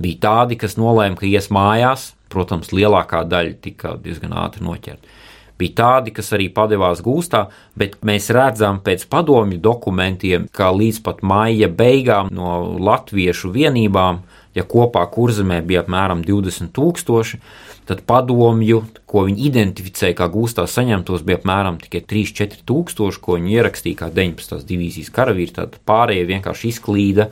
Bija 0.00 0.22
tādi, 0.26 0.58
kas 0.58 0.78
nolēma, 0.78 1.18
ka 1.18 1.26
ies 1.28 1.50
mājās, 1.54 2.12
protams, 2.32 2.72
lielākā 2.74 3.22
daļa 3.30 3.58
tika 3.62 3.94
diezgan 4.02 4.34
ātri 4.44 4.64
noķerta. 4.66 5.20
Bija 5.54 5.74
tādi, 5.78 6.10
kas 6.10 6.32
arī 6.34 6.48
padevās 6.50 6.98
gūstā, 7.04 7.44
bet 7.78 8.00
mēs 8.06 8.26
redzam 8.34 8.80
pēc 8.82 9.04
padomju 9.10 9.60
dokumentiem, 9.62 10.48
ka 10.50 10.72
līdz 10.74 10.98
pat 11.06 11.22
maija 11.22 11.68
beigām 11.70 12.32
no 12.34 12.56
latviešu 12.82 13.52
vienībām, 13.54 14.24
ja 14.54 14.64
kopā 14.68 15.04
kurzemē 15.10 15.60
bija 15.66 15.82
apmēram 15.84 16.22
20 16.26 16.72
tūkstoši, 16.74 17.40
tad 17.88 18.02
padomju, 18.08 18.80
ko 19.10 19.26
viņi 19.28 19.48
identificēja 19.50 20.16
kā 20.18 20.28
gūstā 20.32 20.64
saņemtos, 20.70 21.24
bija 21.26 21.40
apmēram 21.40 21.78
tikai 21.82 22.04
3-4 22.10 22.64
tūkstoši, 22.68 23.22
ko 23.24 23.38
viņi 23.38 23.58
ierakstīja 23.58 24.04
kā 24.04 24.10
19. 24.14 24.64
divīzijas 24.68 25.12
karavīri, 25.14 25.56
tad 25.58 25.78
pārējie 25.88 26.28
vienkārši 26.30 26.72
izklīda 26.72 27.28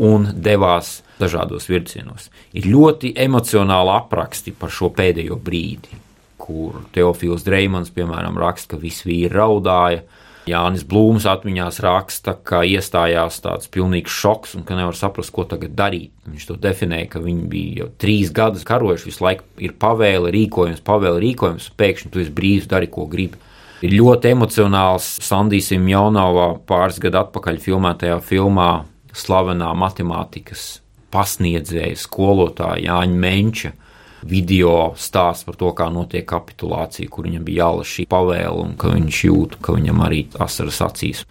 un 0.00 0.30
devās 0.32 1.00
dažādos 1.20 1.68
virzienos. 1.68 2.30
Ir 2.56 2.70
ļoti 2.72 3.12
emocionāli 3.20 3.92
apraksti 3.98 4.54
par 4.56 4.72
šo 4.72 4.90
pēdējo 4.96 5.36
brīdi, 5.42 6.00
kur 6.40 6.80
Teofils 6.94 7.44
Dreimans, 7.46 7.92
piemēram, 7.94 8.38
raksta, 8.40 8.74
ka 8.74 8.82
visi 8.82 9.06
vīri 9.10 9.34
raudāja, 9.34 10.02
Jānis 10.48 10.82
Blūms 10.88 11.22
atmiņās 11.30 11.78
raksta, 11.84 12.34
ka 12.34 12.64
iestājās 12.66 13.38
tāds 13.44 13.68
pilnīgs 13.70 14.10
šoks 14.10 14.56
un 14.58 14.64
ka 14.66 14.74
nevar 14.74 14.96
saprast, 14.98 15.30
ko 15.34 15.44
tagad 15.46 15.76
darīt. 15.78 16.10
Viņš 16.26 16.48
to 16.48 16.56
definēja, 16.58 17.12
ka 17.12 17.22
viņi 17.22 17.46
bija 17.50 17.84
jau 17.84 17.88
trīs 18.02 18.32
gadus 18.34 18.66
karojuši, 18.66 19.08
visu 19.12 19.22
laiku 19.22 19.46
ir 19.62 19.76
pavēle, 19.78 20.32
rīkojums, 20.34 20.82
pavēle, 20.82 21.22
rīkojums, 21.22 21.70
un 21.70 21.78
pēkšņi 21.78 22.10
tu 22.10 22.22
esi 22.24 22.34
brīvs, 22.34 22.66
dari, 22.70 22.90
ko 22.90 23.06
gribi. 23.10 23.38
Ir 23.82 23.94
ļoti 23.98 24.32
emocionāls 24.34 25.06
Sandijs 25.22 25.72
Jaunavā 25.74 26.52
pāris 26.66 26.98
gadu 27.02 27.22
atpakaļ 27.22 27.58
filmētajā 27.62 28.18
filmā 28.26 28.70
slavenā 29.14 29.70
matemātikas 29.78 30.82
pasniedzēja 31.12 31.98
skolotāja 32.00 32.82
Jāņa 32.86 33.18
Menča 33.24 33.72
video 34.22 34.92
stāsts 34.98 35.46
par 35.46 35.58
to, 35.58 35.70
kā 35.76 35.88
notiek 35.92 36.26
kapitulācija, 36.28 37.10
kur 37.10 37.26
viņam 37.28 37.46
bija 37.46 37.66
jālas 37.66 37.92
šī 37.92 38.06
pavēle 38.10 38.64
un 38.64 38.76
ka 38.78 38.92
viņš 38.94 39.22
jūt, 39.28 39.56
ka 39.62 39.76
viņam 39.76 40.02
arī 40.06 40.26
asaras 40.42 40.80
acīs. 40.86 41.24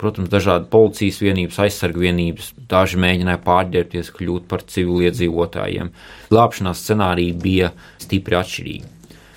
Protams, 0.00 0.30
dažādi 0.32 0.64
policijas 0.72 1.18
vienības, 1.20 1.58
aizsargu 1.60 2.00
vienības, 2.00 2.54
daži 2.70 2.96
mēģināja 3.02 3.42
pārģērbties, 3.44 4.12
kļūt 4.16 4.46
par 4.48 4.64
civiliedzīvotājiem. 4.64 5.90
Glābšanās 6.32 6.80
scenāriji 6.80 7.36
bija 7.36 7.72
stipri 8.00 8.38
atšķirīgi. 8.38 8.94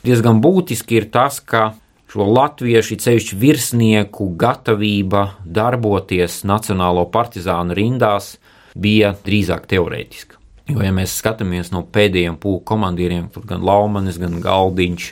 Diezgan 0.07 0.39
būtiski 0.43 1.01
ir 1.01 1.09
tas, 1.11 1.41
ka 1.43 1.73
šo 2.11 2.27
latviešu 2.29 2.95
ceļu 3.03 3.39
virsnieku 3.41 4.29
gatavība 4.39 5.33
darboties 5.43 6.43
Nacionālo 6.47 7.07
partizānu 7.11 7.75
rindās 7.75 8.37
bija 8.75 9.15
drīzāk 9.25 9.67
teorētiska. 9.71 10.42
Jo, 10.69 10.79
ja 10.79 10.93
mēs 10.95 11.17
skatāmies 11.19 11.73
no 11.73 11.81
pēdējiem 11.91 12.37
pūku 12.39 12.63
komandieriem, 12.71 13.27
tur 13.33 13.43
gan 13.47 13.65
Laumanis, 13.67 14.19
gan 14.21 14.37
Galdiņš, 14.43 15.09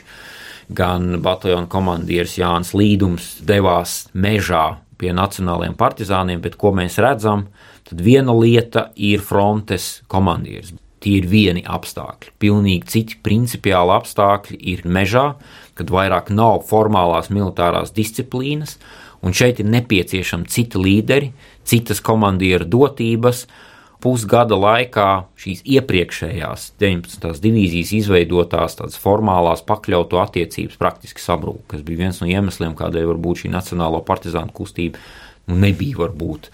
gan 0.72 1.18
bataljona 1.24 1.68
komandieris 1.68 2.38
Jānis 2.40 2.72
Līdums 2.72 3.34
devās 3.44 4.06
mežā 4.16 4.78
pie 5.00 5.12
nacionālajiem 5.16 5.74
partizāniem, 5.76 6.40
bet 6.40 6.56
ko 6.60 6.72
mēs 6.76 6.96
redzam, 7.02 7.48
tad 7.88 8.00
viena 8.00 8.32
lieta 8.36 8.88
ir 8.96 9.20
frontes 9.24 9.98
komandieris. 10.12 10.72
Tie 11.02 11.16
ir 11.18 11.26
vieni 11.26 11.64
apstākļi. 11.66 12.30
Pilnīgi 12.40 12.88
citi 12.92 13.18
principiāli 13.26 13.90
apstākļi 13.96 14.58
ir 14.72 14.84
mežā, 14.86 15.32
kad 15.74 15.90
vairāk 15.90 16.30
nav 16.30 16.62
formālās 16.68 17.28
militārās 17.34 17.90
disciplīnas, 17.96 18.76
un 19.22 19.34
šeit 19.34 19.60
ir 19.60 19.68
nepieciešami 19.74 20.48
citi 20.48 20.78
līderi, 20.78 21.32
citas 21.66 22.00
komandieru 22.00 22.68
dotības, 22.70 23.44
pusgada 24.02 24.56
laikā 24.58 25.08
šīs 25.38 25.62
iepriekšējās 25.78 26.72
19. 26.82 27.32
divīzijas 27.44 27.92
izveidotās 28.00 28.74
tādas 28.80 28.98
formālās 29.00 29.62
pakļautu 29.68 30.18
attiecības 30.22 30.78
praktiski 30.80 31.22
sabrūk, 31.22 31.62
kas 31.70 31.84
bija 31.86 32.04
viens 32.06 32.18
no 32.22 32.30
iemesliem, 32.30 32.74
kādēļ 32.78 33.12
varbūt 33.12 33.44
šī 33.44 33.52
nacionālo 33.54 34.02
partizānu 34.06 34.54
kustība 34.56 34.98
nu, 35.48 35.58
nebija 35.62 36.00
varbūt 36.02 36.50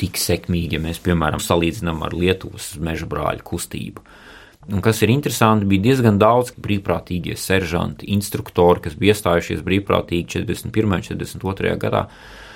tik 0.00 0.18
sekmīga, 0.18 0.78
ja 0.78 0.82
mēs, 0.82 1.00
piemēram, 1.04 1.42
salīdzinām 1.42 2.02
ar 2.06 2.14
Lietuvas 2.16 2.72
meža 2.82 3.06
brāļu 3.10 3.44
kustību. 3.46 4.04
Un 4.72 4.82
kas 4.82 5.00
ir 5.02 5.10
interesanti, 5.10 5.66
bija 5.66 5.88
diezgan 5.88 6.20
daudz 6.22 6.52
brīvprātīgie 6.62 7.34
seržanti, 7.38 8.06
instruktori, 8.14 8.84
kas 8.84 8.94
bija 8.98 9.16
iestājušies 9.16 9.64
brīvprātīgi 9.66 10.38
41. 10.38 10.86
un 10.86 11.02
42. 11.02 11.74
gadā, 11.82 12.04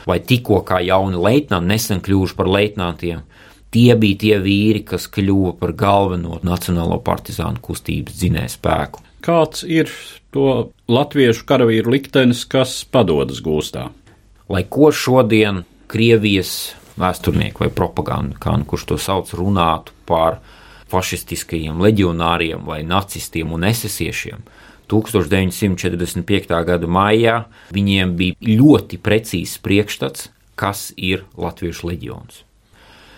vai 0.07 0.21
tikko 0.23 0.61
kā 0.67 0.79
jauni 0.87 1.19
leitnanti, 1.19 1.71
nesen 1.73 2.03
kļuvuši 2.07 2.39
par 2.39 2.51
leitnantiem, 2.51 3.25
Tie 3.75 3.91
bija 3.99 4.21
tie 4.23 4.37
vīri, 4.41 4.85
kas 4.87 5.09
kļuva 5.13 5.57
par 5.61 5.75
galveno 5.77 6.39
nacionālo 6.47 7.01
partizānu 7.05 7.61
kustības 7.63 8.17
dzinēju 8.21 8.53
spēku. 8.55 9.03
Kāds 9.27 9.65
ir 9.67 9.91
to 10.35 10.71
latviešu 10.93 11.47
karavīru 11.49 11.97
liktenis, 11.97 12.45
kas 12.47 12.85
padodas 12.87 13.43
gūstā? 13.43 13.89
Lai 14.49 14.63
ko 14.71 14.93
šodien 14.95 15.65
Krievijas 15.91 16.77
vēsturnieki 16.99 17.65
vai 17.65 17.71
propaganda, 17.75 18.39
kā 18.41 18.55
nu 18.59 18.67
kurš 18.69 18.87
to 18.93 18.99
sauc, 19.03 19.33
runātu 19.35 19.95
par 20.07 20.39
fašistiskajiem 20.93 21.83
leģionāriem 21.83 22.63
vai 22.67 22.81
nacistiem 22.87 23.53
un 23.53 23.67
esesiešiem, 23.67 24.47
1945. 24.87 26.57
gada 26.71 26.87
maijā 26.87 27.41
viņiem 27.75 28.15
bija 28.19 28.57
ļoti 28.63 29.03
precīzs 29.03 29.59
priekšstats, 29.63 30.31
kas 30.55 30.93
ir 30.97 31.27
Latviešu 31.37 31.91
leģions. 31.91 32.46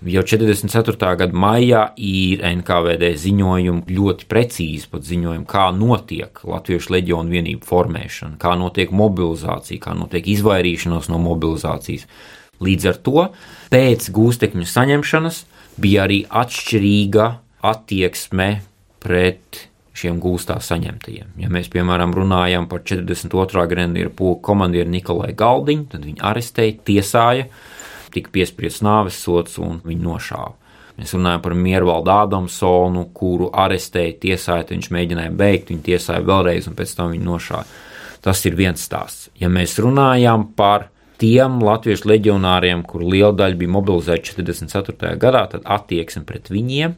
Jau 0.07 0.23
44. 0.23 0.95
gada 1.19 1.35
maijā 1.35 1.81
ir 1.99 2.45
NKVD 2.47 3.09
ziņojumi 3.19 3.97
ļoti 3.97 4.29
precīzi 4.31 4.87
pat 4.93 5.03
ziņojumi, 5.09 5.47
kā 5.51 5.65
notiek 5.75 6.39
Latviešu 6.47 6.95
leģionu 6.95 7.35
vienību 7.35 7.67
formēšana, 7.67 8.39
kā 8.39 8.53
notiek 8.61 8.93
mobilizācija, 8.95 9.83
kā 9.83 9.97
notiek 9.99 10.29
izvairīšanās 10.37 11.11
no 11.11 11.19
mobilizācijas. 11.25 12.07
Līdz 12.63 12.91
ar 12.93 13.01
to 13.03 13.25
pēc 13.75 14.07
gūstekņu 14.15 14.67
saņemšanas 14.71 15.41
bija 15.83 16.07
arī 16.07 16.21
atšķirīga 16.31 17.27
attieksme 17.67 18.49
pret 19.03 19.65
šiem 19.99 20.21
gūstā 20.23 20.61
saņemtajiem. 20.63 21.35
Ja 21.43 21.51
mēs, 21.51 21.71
piemēram, 21.73 22.15
runājam 22.15 22.69
par 22.71 22.85
42. 22.87 23.67
grenadieru 23.71 24.15
pulku 24.15 24.45
komandieru 24.53 24.91
Nikolai 24.95 25.33
Galdiņu, 25.39 25.89
tad 25.91 26.07
viņu 26.07 26.23
arestēja, 26.31 26.77
tiesāja, 26.87 27.49
tika 28.15 28.33
piespriests 28.35 28.85
nāves 28.85 29.19
sots 29.23 29.59
un 29.63 29.81
viņu 29.87 30.05
nošāva. 30.05 30.55
Mēs 30.99 31.15
runājam 31.15 31.43
par 31.45 31.55
Miervaldu 31.55 32.11
Ādamsonu, 32.11 33.05
kuru 33.15 33.53
arestēja, 33.55 34.17
tiesāja, 34.25 34.67
viņš 34.73 34.89
mēģināja 34.95 35.35
beigt, 35.39 35.71
viņu 35.71 35.85
tiesāja 35.87 36.25
vēlreiz 36.27 36.67
un 36.67 36.75
pēc 36.79 36.95
tam 36.99 37.13
viņu 37.15 37.29
nošāva. 37.29 37.67
Tas 38.25 38.43
ir 38.51 38.57
viens 38.59 38.83
stāsts. 38.83 39.29
Ja 39.39 39.51
mēs 39.53 39.77
runājam 39.79 40.49
par 40.59 40.89
tiem 41.23 41.61
latviešu 41.63 42.11
leģionāriem, 42.11 42.83
kur 42.87 43.05
liela 43.07 43.31
daļa 43.39 43.59
bija 43.61 43.75
mobilizēta 43.77 44.33
44. 44.33 45.15
gadā, 45.23 45.45
tad 45.55 45.67
attieksme 45.67 46.25
pret 46.27 46.51
viņiem 46.51 46.97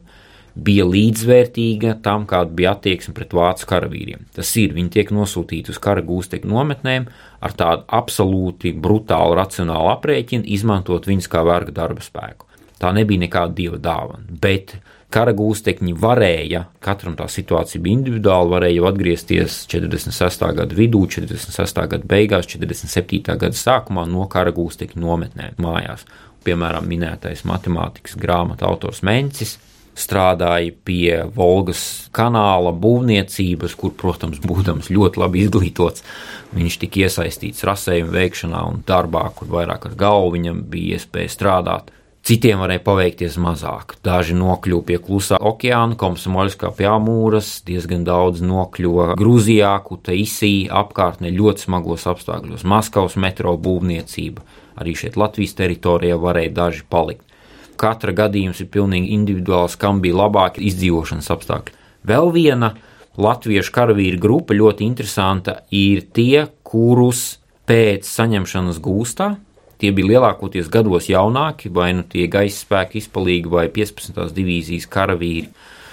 bija 0.55 0.85
līdzvērtīga 0.89 1.97
tam, 2.05 2.27
kāda 2.31 2.55
bija 2.57 2.75
attieksme 2.77 3.15
pret 3.17 3.35
vācu 3.37 3.69
karavīriem. 3.71 4.27
Tas 4.37 4.51
ir, 4.61 4.75
viņi 4.77 4.93
tiek 4.97 5.13
nosūtīti 5.15 5.73
uz 5.75 5.81
kara 5.83 6.05
gūstekņu 6.07 6.51
nometnēm 6.51 7.09
ar 7.41 7.57
tādu 7.57 7.87
absolūti 8.01 8.75
brutālu 8.77 9.39
racionālu 9.39 9.93
aprēķinu, 9.95 10.47
izmantot 10.47 11.09
viņus 11.09 11.31
kā 11.31 11.45
verga 11.47 11.75
darba 11.83 12.05
spēku. 12.05 12.49
Tā 12.81 12.95
nebija 12.97 13.21
nekāda 13.27 13.53
dieva 13.57 13.77
dāvana, 13.81 14.25
bet 14.41 14.79
kara 15.13 15.35
gūstekņi 15.37 15.93
varēja, 16.01 16.65
katram 16.81 17.17
tā 17.19 17.27
situācija 17.29 17.83
bija 17.83 17.99
individuāla, 17.99 18.55
varēja 18.55 18.79
jau 18.79 18.87
atgriezties 18.89 19.59
46. 19.71 20.47
gada 20.57 20.79
vidū, 20.79 21.03
46. 21.11 21.83
gada 21.95 22.09
beigās, 22.09 22.49
47. 22.49 23.21
gada 23.37 23.57
sākumā 23.57 24.07
no 24.09 24.27
kara 24.33 24.55
gūstekņu 24.57 25.03
nometnēm 25.05 25.61
mājās. 25.61 26.07
Piemēram, 26.47 26.87
minētais 26.89 27.43
matemātikas 27.45 28.17
grāmatu 28.17 28.65
autors 28.65 29.03
Mencis, 29.05 29.59
strādāja 29.99 30.73
pie 30.85 31.23
Volgas 31.35 32.09
kanāla 32.15 32.73
būvniecības, 32.77 33.77
kur, 33.79 33.95
protams, 33.99 34.41
būdams 34.45 34.91
ļoti 34.93 35.23
labi 35.23 35.45
izglītots, 35.47 36.05
viņš 36.57 36.81
tika 36.83 37.07
iesaistīts 37.07 37.65
rasējuma 37.67 38.15
veikšanā 38.17 38.67
un 38.71 38.83
darbā, 38.87 39.29
kur 39.37 39.51
vairāk 39.53 39.91
ar 39.91 39.97
galvu 39.99 40.37
viņam 40.37 40.63
bija 40.71 40.99
iespēja 40.99 41.35
strādāt. 41.37 41.91
Citiem 42.21 42.61
varēja 42.61 42.83
paveikties 42.85 43.39
mazāk. 43.41 43.95
Daži 44.05 44.35
nokļuva 44.37 44.85
pie 44.91 44.99
klusā 45.01 45.39
okeāna, 45.41 45.97
Komsomoļskā 45.99 46.69
pie 46.77 46.85
Amūras, 46.91 47.49
diezgan 47.65 48.05
daudz 48.05 48.43
nokļuva 48.45 49.15
Grūzijā, 49.17 49.73
Kutaisī, 49.87 50.69
apkārtnē 50.69 51.33
ļoti 51.33 51.65
smagos 51.65 52.05
apstākļos. 52.13 52.67
Maskavas 52.69 53.17
metro 53.17 53.57
būvniecība, 53.57 54.45
arī 54.77 54.95
šeit 55.01 55.17
Latvijas 55.17 55.57
teritorijā 55.63 56.21
varēja 56.21 56.53
daži 56.61 56.85
palikt 56.93 57.30
katra 57.81 58.15
gadījums 58.17 58.61
ir 58.63 58.71
pilnīgi 58.73 59.15
individuāls, 59.17 59.79
kam 59.81 60.03
bija 60.05 60.19
labāki 60.23 60.65
izdzīvošanas 60.69 61.31
apstākļi. 61.33 61.77
Vēl 62.07 62.33
viena 62.35 62.75
latviešu 63.21 63.75
karavīru 63.75 64.21
grupa 64.21 64.57
ļoti 64.57 64.87
interesanta 64.87 65.61
ir 65.75 66.05
tie, 66.15 66.47
kurus 66.63 67.41
pēc 67.69 68.07
saņemšanas 68.09 68.81
gūstā. 68.85 69.35
Tie 69.81 69.91
bija 69.97 70.13
lielākoties 70.15 70.69
gados 70.73 71.09
jaunāki, 71.09 71.73
vai 71.73 71.95
nu 71.97 72.05
tie 72.05 72.27
gaisa 72.29 72.67
spēku 72.67 73.01
izpalīgi 73.01 73.49
vai 73.49 73.67
15. 73.73 74.27
divīzijas 74.37 74.89
karavīri, 74.93 75.49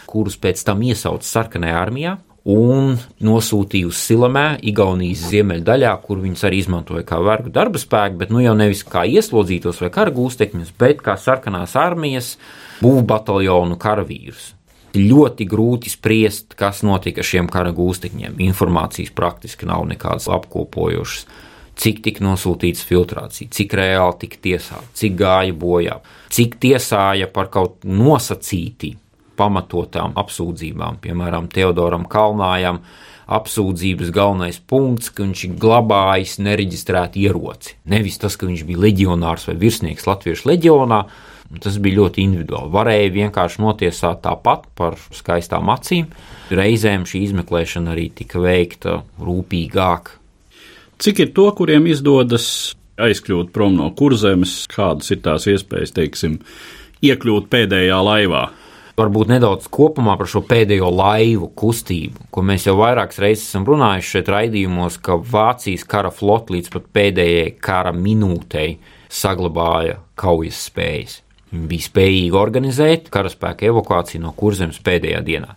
kurus 0.08 0.36
pēc 0.40 0.64
tam 0.68 0.84
iesauca 0.84 1.28
sarkanajā 1.28 1.78
armijā 1.80 2.18
un 2.48 2.94
nosūtīja 3.28 3.90
uz 3.90 4.00
Silamē, 4.00 4.46
Igaunijas 4.70 5.26
ziemeļdaļā, 5.32 5.92
kur 6.06 6.22
viņus 6.24 6.46
arī 6.48 6.62
izmantoja 6.64 7.04
kā 7.08 7.20
vergu 7.24 7.52
darba 7.54 7.80
spēku, 7.82 8.22
bet 8.22 8.32
nu 8.32 8.40
jau 8.44 8.54
nevis 8.58 8.86
kā 8.88 9.04
ieslodzītos 9.04 9.82
vai 9.84 9.90
kara 9.94 10.14
gūstekņus, 10.16 10.72
bet 10.80 11.04
kā 11.04 11.18
sarkanās 11.20 11.76
armijas 11.80 12.36
būvbataljonu 12.80 13.76
karavīrus. 13.82 14.54
Ļoti 14.98 15.46
grūti 15.50 15.92
spriest, 15.92 16.56
kas 16.58 16.80
notika 16.88 17.22
ar 17.22 17.28
šiem 17.28 17.50
kara 17.52 17.74
gūstekņiem. 17.76 18.40
Informācijas 18.48 19.12
praktiski 19.14 19.68
nav 19.68 19.84
nekādas 19.90 20.30
apkopojošas. 20.32 21.28
Cik 21.78 22.00
tika 22.08 22.24
nosūtīts 22.26 22.82
filtrācija, 22.88 23.52
cik 23.54 23.76
reāli 23.78 24.16
tika 24.24 24.40
tiesāta, 24.48 24.88
cik 24.98 25.20
gāja 25.20 25.54
bojā, 25.54 26.00
cik 26.34 26.56
tiesāja 26.64 27.28
par 27.30 27.52
kaut 27.54 27.86
nosacīti 27.86 28.96
pamatotām 29.38 30.16
apsūdzībām, 30.20 31.02
piemēram, 31.04 31.52
Teodoram 31.54 32.08
Kalnājam. 32.10 32.82
Apsūdzības 33.28 34.14
galvenais 34.16 34.56
punkts, 34.72 35.10
ka 35.12 35.26
viņš 35.26 35.42
ir 35.50 35.56
glabājis 35.60 36.38
nereģistrētu 36.40 37.20
ieroci. 37.26 37.74
Nevis 37.92 38.22
tas, 38.22 38.38
ka 38.40 38.48
viņš 38.48 38.64
bija 38.70 38.86
leģionārs 38.86 39.50
vai 39.50 39.58
virsnieks 39.60 40.08
Latviešu 40.08 40.48
leģionā, 40.48 41.02
tas 41.64 41.76
bija 41.84 42.00
ļoti 42.00 42.24
individuāli. 42.24 42.72
Varēja 42.72 43.12
vienkārši 43.18 43.62
notiesāt 43.64 44.22
tāpat 44.24 44.70
par 44.80 44.96
skaistām 45.16 45.68
acīm. 45.76 46.08
Reizēm 46.56 47.04
šī 47.08 47.26
izmeklēšana 47.28 47.92
arī 47.92 48.08
tika 48.16 48.40
veikta 48.44 49.02
rūpīgāk. 49.20 50.14
Cik 51.04 51.20
ir 51.26 51.34
to, 51.36 51.50
kuriem 51.54 51.88
izdodas 51.92 52.48
aizkļūt 52.98 53.52
prom 53.54 53.76
no 53.78 53.92
kurzemes, 53.94 54.64
kādas 54.72 55.12
ir 55.14 55.22
tās 55.26 55.46
iespējas, 55.52 55.94
teiksim, 55.94 56.40
iekļūt 57.06 57.52
pēdējā 57.52 58.00
laivā? 58.08 58.48
Varbūt 58.98 59.30
nedaudz 59.30 59.68
kopumā 59.70 60.16
par 60.18 60.30
šo 60.30 60.42
pēdējo 60.50 60.90
laivu 60.90 61.52
kustību, 61.58 62.28
ko 62.34 62.42
mēs 62.42 62.66
jau 62.66 62.74
vairākas 62.80 63.20
reizes 63.22 63.46
esam 63.52 63.68
runājuši 63.70 64.14
šeit 64.16 64.32
raidījumos, 64.34 64.98
ka 65.06 65.20
Vācijas 65.22 65.86
kara 65.86 66.10
flote 66.10 66.56
līdz 66.56 66.72
pat 66.74 66.88
pēdējai 66.98 67.52
kara 67.62 67.94
minūtei 67.94 68.80
saglabāja 69.14 70.00
kaujas 70.18 70.64
spējas. 70.72 71.20
Viņi 71.52 71.70
bija 71.70 71.86
spējīgi 71.86 72.34
organizēt 72.36 73.12
karaspēka 73.14 73.70
evakuāciju 73.70 74.24
no 74.26 74.34
kurzemes 74.36 74.82
pēdējā 74.84 75.22
dienā. 75.30 75.54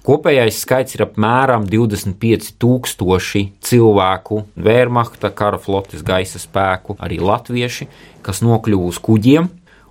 Kopējais 0.00 0.58
skaits 0.64 0.96
ir 0.96 1.04
apmēram 1.04 1.66
25,000 1.70 3.46
cilvēku, 3.70 4.42
Wehrmachta, 4.56 5.30
kara 5.30 5.60
flotes 5.62 6.02
gaisa 6.02 6.40
spēku, 6.42 6.96
arī 6.98 7.20
latvieši, 7.22 7.86
kas 8.24 8.40
nokļuva 8.42 8.90
uz 8.90 8.98
kuģiem 9.04 9.50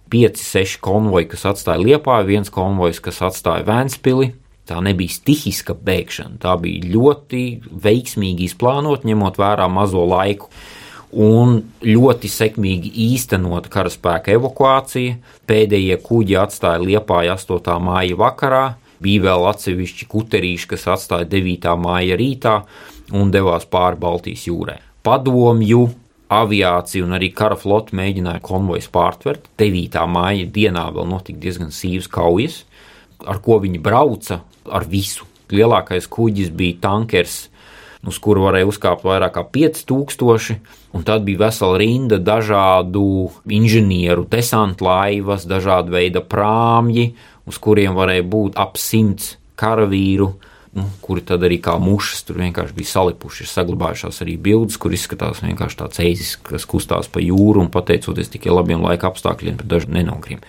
5, 0.09 0.41
6 0.41 0.79
konvoji, 0.83 1.29
kas 1.31 1.45
atstāja 1.51 1.81
Liepāju, 1.83 2.27
viens 2.29 2.51
konvojs, 2.53 3.01
kas 3.03 3.21
atstāja 3.25 3.65
Vēnspili. 3.67 4.33
Tā 4.69 4.77
nebija 4.85 5.09
stihiska 5.09 5.73
bēgšana, 5.73 6.37
tā 6.43 6.53
bija 6.61 6.91
ļoti 6.93 7.43
veiksmīgi 7.85 8.45
izplānota, 8.51 9.07
ņemot 9.09 9.39
vērā 9.41 9.65
mazo 9.71 10.03
laiku. 10.05 10.51
Un 11.09 11.55
ļoti 11.81 12.29
sekmīgi 12.29 12.91
īstenot 13.09 13.65
karaspēka 13.73 14.35
evakuācija. 14.37 15.15
Pēdējie 15.49 15.97
kuģi 16.05 16.37
atstāja 16.37 16.83
Liepāju 16.83 17.33
8. 17.33 17.79
māja 17.81 18.19
vakarā, 18.19 18.65
bija 19.01 19.25
vēl 19.25 19.47
atsevišķi 19.49 20.05
kuterīši, 20.11 20.69
kas 20.75 20.85
atstāja 20.93 21.25
9. 21.31 21.73
māja 21.81 22.19
rītā 22.19 22.59
un 23.17 23.33
devās 23.33 23.65
pāri 23.65 23.97
Baltijas 23.97 24.45
jūrai. 24.45 24.77
Padomju 25.01 25.87
aviācija 26.29 27.05
un 27.05 27.17
arī 27.17 27.31
kara 27.33 27.57
flote 27.57 27.95
mēģināja 27.97 28.41
konvojus 28.45 28.89
pārtvert. 28.93 29.49
9. 29.59 29.97
māja 30.09 30.45
dienā 30.45 30.85
vēl 30.93 31.07
notika 31.09 31.41
diezgan 31.41 31.73
sīvas 31.73 32.09
kaujas, 32.11 32.63
ar 33.25 33.41
ko 33.43 33.59
viņi 33.63 33.81
brauca 33.81 34.43
ar 34.69 34.85
visu. 34.89 35.25
Lielākais 35.49 36.05
kuģis 36.05 36.51
bija 36.53 36.77
tankers, 36.83 37.47
uz 38.05 38.19
kuru 38.21 38.45
varēja 38.45 38.69
uzkāpt 38.69 39.03
vairāk 39.07 39.33
kā 39.35 39.43
5000, 39.57 40.59
un 40.93 41.05
tad 41.05 41.25
bija 41.25 41.47
vesela 41.47 41.79
rinda 41.81 42.19
dažādu 42.21 43.31
inženieru, 43.49 44.27
desantu 44.29 44.85
laivas, 44.85 45.47
dažādu 45.49 45.97
veidu 45.97 46.21
prāmji, 46.21 47.09
uz 47.49 47.57
kuriem 47.57 47.97
varēja 47.97 48.27
būt 48.29 48.61
ap 48.61 48.77
simts 48.77 49.33
karavīru, 49.59 50.35
nu, 50.77 50.85
kuri 51.01 51.23
tad 51.25 51.43
arī 51.45 51.59
kā 51.63 51.75
mušas 51.81 52.25
tur 52.27 52.39
vienkārši 52.41 52.75
bija 52.77 52.91
salipuši. 52.93 53.45
Ir 53.45 53.51
saglabājušās 53.53 54.21
arī 54.25 54.35
bildes, 54.49 54.77
kur 54.81 54.93
izskatās 54.95 55.41
vienkārši 55.45 55.79
tāds 55.81 56.03
eizis, 56.03 56.35
kas 56.49 56.67
kustās 56.69 57.09
pa 57.11 57.23
jūru 57.23 57.63
un 57.65 57.71
pateicoties 57.73 58.31
tikai 58.35 58.53
labiem 58.53 58.83
laika 58.85 59.09
apstākļiem, 59.09 59.59
bet 59.61 59.71
daži 59.71 59.93
nenogrim. 59.97 60.43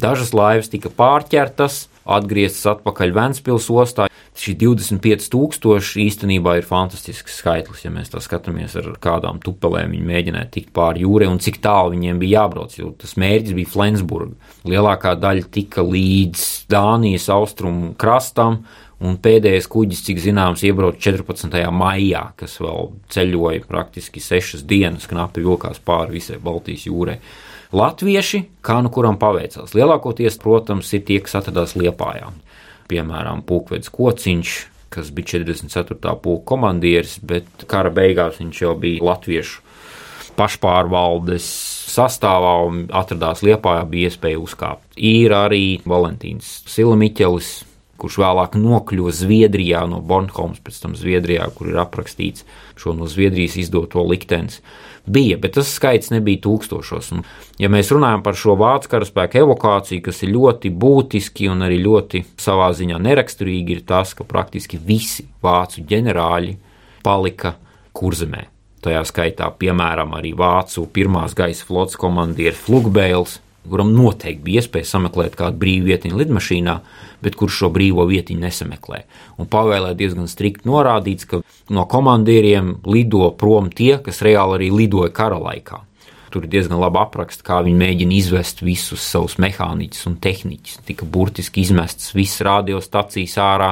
Dažas 0.00 0.32
laivas 0.32 0.70
tika 0.72 0.88
pārķertas, 0.96 1.84
atgrieztas 2.08 2.66
atpakaļ 2.76 3.12
Vēncpils 3.16 3.68
ostā. 3.74 4.06
Šī 4.40 4.54
25,000 4.56 5.98
īstenībā 6.00 6.54
ir 6.56 6.64
fantastisks 6.64 7.34
skaitlis, 7.42 7.82
ja 7.84 7.90
mēs 7.92 8.08
tā 8.12 8.22
skatāmies 8.24 8.76
ar 8.80 8.86
kādām 9.02 9.40
tupelēm 9.44 9.92
viņi 9.92 10.06
mēģināja 10.08 10.48
tikt 10.54 10.70
pāri 10.76 11.04
jūrai 11.04 11.28
un 11.28 11.40
cik 11.42 11.58
tālu 11.60 11.92
viņiem 11.92 12.22
bija 12.22 12.40
jābrauc. 12.46 12.76
Jo 12.78 12.94
tas 12.96 13.18
mērķis 13.20 13.56
bija 13.58 13.72
Flensburga. 13.74 14.54
Lielākā 14.70 15.12
daļa 15.20 15.50
tika 15.52 15.84
līdz 15.84 16.46
Dānijas 16.72 17.28
austrumu 17.34 17.92
krastam, 18.00 18.62
Un 19.00 19.16
pēdējais 19.16 19.64
kuģis, 19.72 20.02
cik 20.04 20.18
zināms, 20.20 20.60
iebrauca 20.68 21.00
14. 21.00 21.54
maijā, 21.72 22.26
kas 22.36 22.58
vēl 22.60 22.90
ceļoja 23.14 23.62
praktiski 23.68 24.20
sešas 24.20 24.66
dienas, 24.68 25.06
knapi 25.08 25.40
vilkās 25.40 25.80
pāri 25.80 26.18
visai 26.18 26.36
Baltijas 26.42 26.84
jūrai. 26.84 27.16
Latvieši, 27.72 28.42
kā 28.66 28.80
nu 28.84 28.90
kuram 28.92 29.16
paveicās, 29.16 29.72
lielākoties, 29.78 30.36
protams, 30.42 30.90
ir 30.92 31.06
tie, 31.08 31.20
kas 31.24 31.38
atradās 31.40 31.76
Liepājā. 31.80 32.28
Piemēram, 32.90 33.40
Pūkvedis 33.46 33.92
Kociņš, 33.94 34.54
kas 34.92 35.08
bija 35.14 35.38
44. 35.38 36.14
pulka 36.20 36.48
komandieris, 36.52 37.16
bet 37.24 37.64
kara 37.70 37.92
beigās 37.94 38.40
viņš 38.42 38.62
jau 38.66 38.74
bija 38.82 39.06
latviešu 39.06 39.62
pašpārvaldes 40.36 41.46
sastāvā 41.90 42.52
un 42.66 42.84
atradās 42.92 43.40
Liepājā, 43.46 43.86
bija 43.88 44.10
iespēja 44.10 44.40
uzkāpt. 44.42 44.84
Ir 44.96 45.32
arī 45.36 45.80
Valentīns 45.88 46.60
Silamiķelis, 46.70 47.52
kurš 48.00 48.20
vēlāk 48.22 48.56
nokļuva 48.58 49.12
Zviedrijā 49.14 49.84
no 49.90 50.00
Bornholmas, 50.04 50.60
pēc 50.64 50.78
tam 50.82 50.96
Zviedrijā, 50.98 51.46
kur 51.56 51.70
ir 51.72 51.80
aprakstīts 51.82 52.46
šo 52.80 52.94
no 52.96 53.08
Zviedrijas 53.10 53.58
izdoto 53.60 54.04
liktenis. 54.08 54.60
Bija, 55.10 55.38
bet 55.40 55.56
tas 55.56 55.70
skaits 55.72 56.12
nebija 56.12 56.42
tūkstošos. 56.44 57.10
Un, 57.16 57.24
ja 57.58 57.70
mēs 57.72 57.90
runājam 57.92 58.22
par 58.24 58.36
šo 58.38 58.54
vācu 58.60 58.90
karaspēku 58.92 59.40
evakuāciju, 59.40 60.04
kas 60.06 60.22
ir 60.24 60.34
ļoti 60.36 60.72
būtiski 60.76 61.48
un 61.50 61.64
arī 61.66 61.80
ļoti 61.82 62.24
savā 62.40 62.68
ziņā 62.76 63.00
neraksturīgi, 63.00 63.78
ir 63.78 63.84
tas, 63.88 64.12
ka 64.14 64.28
praktiski 64.28 64.78
visi 64.78 65.26
vācu 65.42 65.86
ģenerāļi 65.88 66.56
palika 67.04 67.56
kurzemē. 67.96 68.46
Tajā 68.80 69.02
skaitā, 69.08 69.50
piemēram, 69.60 70.14
arī 70.16 70.32
vācu 70.36 70.86
pirmās 70.94 71.34
gaisa 71.36 71.66
flotes 71.68 71.98
komandieris 72.00 72.60
Flugbēls, 72.64 73.40
kuram 73.68 73.90
noteikti 73.92 74.44
bija 74.46 74.62
iespēja 74.62 74.88
sameklēt 74.94 75.36
kādu 75.36 75.60
brīvu 75.60 75.90
vietiņu 75.90 76.20
lidmašīnā, 76.22 76.76
bet 77.24 77.36
kurš 77.38 77.62
šo 77.62 77.70
brīvo 77.74 78.06
vietiņu 78.08 78.40
nesameklē. 78.44 79.04
Un 79.40 79.50
pavēlē 79.50 79.92
diezgan 79.98 80.28
strikt 80.30 80.66
norādīts, 80.68 81.28
ka 81.28 81.42
no 81.70 81.86
komandieriem 81.90 82.78
lido 82.86 83.30
prom 83.36 83.70
tie, 83.70 83.98
kas 84.04 84.22
reāli 84.26 84.58
arī 84.58 84.72
lidoja 84.82 85.12
kara 85.14 85.38
laikā. 85.40 85.84
Tur 86.30 86.46
diezgan 86.46 86.78
labi 86.78 87.00
apraksta, 87.00 87.42
kā 87.46 87.56
viņi 87.66 87.78
mēģina 87.80 88.14
izvest 88.14 88.60
visus 88.62 89.02
savus 89.02 89.34
mehāniķus 89.42 90.06
un 90.06 90.16
tehniķus. 90.22 90.78
Tika 90.86 91.08
burtiski 91.08 91.64
izmestas 91.64 92.12
visas 92.14 92.44
radiostacijas 92.46 93.34
ārā, 93.42 93.70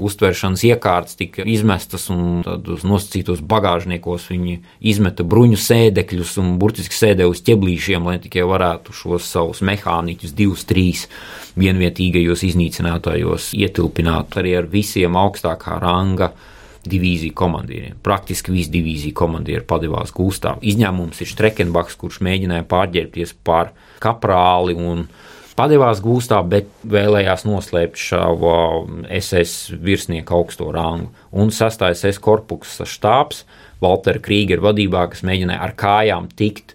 uztveršanas 0.00 0.64
iekārtas 0.70 1.18
tika 1.20 1.44
izmestas 1.44 2.08
un 2.14 2.42
tādos 2.46 2.86
nosacītos 2.88 3.42
bagāžniekos 3.44 4.28
viņi 4.32 4.58
izmeta 4.92 5.26
bruņu 5.28 5.60
sēdekļus 5.60 6.36
un 6.42 6.54
burtiski 6.62 6.96
sēdēja 6.96 7.28
uz 7.28 7.44
ķeblīšiem, 7.44 8.08
lai 8.08 8.18
tikai 8.24 8.46
varētu 8.48 8.96
šos 8.96 9.28
savus 9.28 9.64
mehāniķus, 9.68 10.36
divus, 10.38 10.64
trīs 10.68 11.06
vienvietīgajos 11.58 12.46
iznīcinātājos 12.48 13.52
ietilpināt 13.58 14.38
arī 14.40 14.56
ar 14.62 14.70
visiem 14.70 15.18
augstākā 15.18 15.80
ranga 15.82 16.32
divīziju 16.86 17.34
komandieriem. 17.36 17.96
Praktiski 18.04 18.52
visi 18.54 18.72
divīziju 18.74 19.16
komandieri 19.18 19.64
padevās 19.66 20.12
gūstā. 20.14 20.56
Izņēmums 20.62 21.22
ir 21.24 21.32
Strekenbachs, 21.32 21.98
kurš 21.98 22.20
mēģināja 22.26 22.66
pārģērbties 22.70 23.34
par 23.46 23.72
kaprāli 24.02 24.76
un 24.78 25.06
padevās 25.58 26.02
gūstā, 26.04 26.38
bet 26.46 26.70
vēlējās 26.86 27.44
noslēpt 27.48 27.98
šāva 27.98 28.56
SS 29.18 29.74
virsnieku 29.82 30.36
augsto 30.38 30.70
rangu. 30.74 31.10
Un 31.34 31.50
sastājas 31.54 32.04
SS 32.04 32.22
korpusa 32.22 32.86
štābs 32.88 33.44
Waltera 33.82 34.22
Krīgera 34.22 34.70
vadībā, 34.70 35.08
kas 35.12 35.24
mēģināja 35.26 35.62
ar 35.66 35.74
kājām 35.78 36.30
tikt 36.38 36.74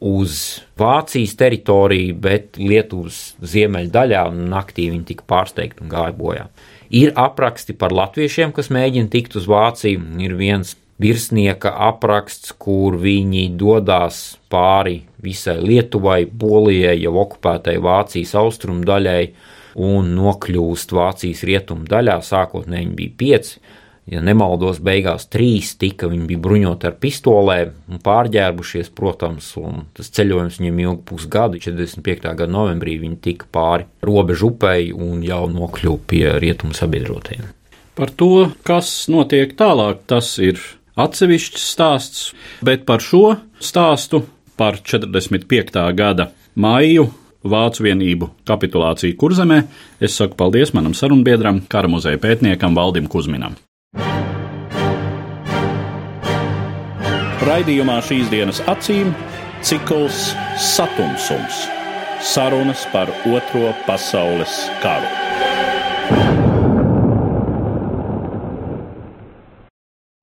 uz 0.00 0.60
Vācijas 0.80 1.34
teritoriju, 1.36 2.16
bet 2.24 2.56
Lietuvas 2.60 3.34
ziemeļdaļā 3.44 4.24
naktī 4.32 4.88
viņi 4.92 5.08
tika 5.12 5.26
pārsteigti 5.28 5.84
un 5.84 5.90
gāja 5.92 6.16
bojā. 6.16 6.46
Ir 6.90 7.12
apraksti 7.14 7.76
par 7.78 7.94
latviešiem, 7.94 8.50
kas 8.54 8.70
mēģina 8.74 9.10
tikt 9.12 9.36
uz 9.38 9.46
Vāciju. 9.50 10.02
Ir 10.18 10.34
viens 10.38 10.74
virsnieka 11.00 11.70
apraksts, 11.88 12.52
kur 12.58 12.98
viņi 13.00 13.46
dodas 13.58 14.40
pāri 14.50 15.04
visai 15.22 15.60
Lietuvai, 15.62 16.24
Polijai, 16.26 16.98
jau 17.00 17.14
okupētai 17.22 17.78
Vācijas 17.80 18.34
austrumu 18.40 18.84
daļai 18.88 19.22
un 19.86 20.10
nokļūst 20.16 20.92
Vācijas 20.96 21.44
rietumu 21.46 21.86
daļā. 21.88 22.18
Sākotnēji 22.26 22.88
viņi 22.88 22.98
bija 22.98 23.16
pieci, 23.22 23.60
ja 24.10 24.22
nemaldos, 24.24 24.80
beigās 24.82 25.28
trīs 25.30 25.74
tika. 25.80 26.08
Viņi 26.10 26.26
bija 26.32 26.42
bruņoti 26.42 26.88
ar 26.88 26.96
pistolēm 27.00 28.00
pārģērbušies, 28.04 28.90
protams, 28.96 29.52
un 29.60 29.86
tas 29.96 30.10
ceļojums 30.16 30.58
viņiem 30.60 30.82
ilga 30.86 31.04
pusgadu. 31.12 31.60
45. 31.62 32.26
gada 32.26 32.50
novembrī 32.50 32.98
viņi 33.02 33.20
tika 33.22 33.48
pāri 33.52 33.86
robežu 34.06 34.50
upei 34.50 34.90
un 34.92 35.22
jau 35.26 35.44
nokļuva 35.52 36.02
pie 36.10 36.26
rietumu 36.42 36.76
sabiedrotajiem. 36.76 37.46
Par 37.98 38.12
to, 38.16 38.50
kas 38.66 38.90
notiek 39.12 39.54
tālāk, 39.58 40.04
tas 40.10 40.32
ir 40.42 40.60
atsevišķs 41.00 41.70
stāsts, 41.74 42.28
bet 42.64 42.86
par 42.88 43.02
šo 43.04 43.36
stāstu, 43.62 44.24
par 44.60 44.80
45. 44.84 45.80
gada 45.96 46.30
maiju 46.54 47.10
Vācu 47.40 47.86
vienību 47.86 48.26
kapitulāciju 48.44 49.16
Kurzemē, 49.16 49.62
es 49.96 50.18
saku 50.20 50.36
paldies 50.36 50.74
manam 50.76 50.92
sarunbiedram, 50.92 51.62
kara 51.72 51.88
muzeja 51.88 52.20
pētniekam 52.20 52.76
Valdim 52.76 53.08
Kusminam. 53.08 53.56
Raidījumā 57.40 57.94
šīs 58.04 58.28
dienas 58.28 58.58
acīm 58.68 59.14
cikls 59.64 60.26
Satumsums- 60.60 61.62
sarunas 62.32 62.84
par 62.92 63.08
Otro 63.32 63.72
pasaules 63.86 64.60
karu. 64.84 66.39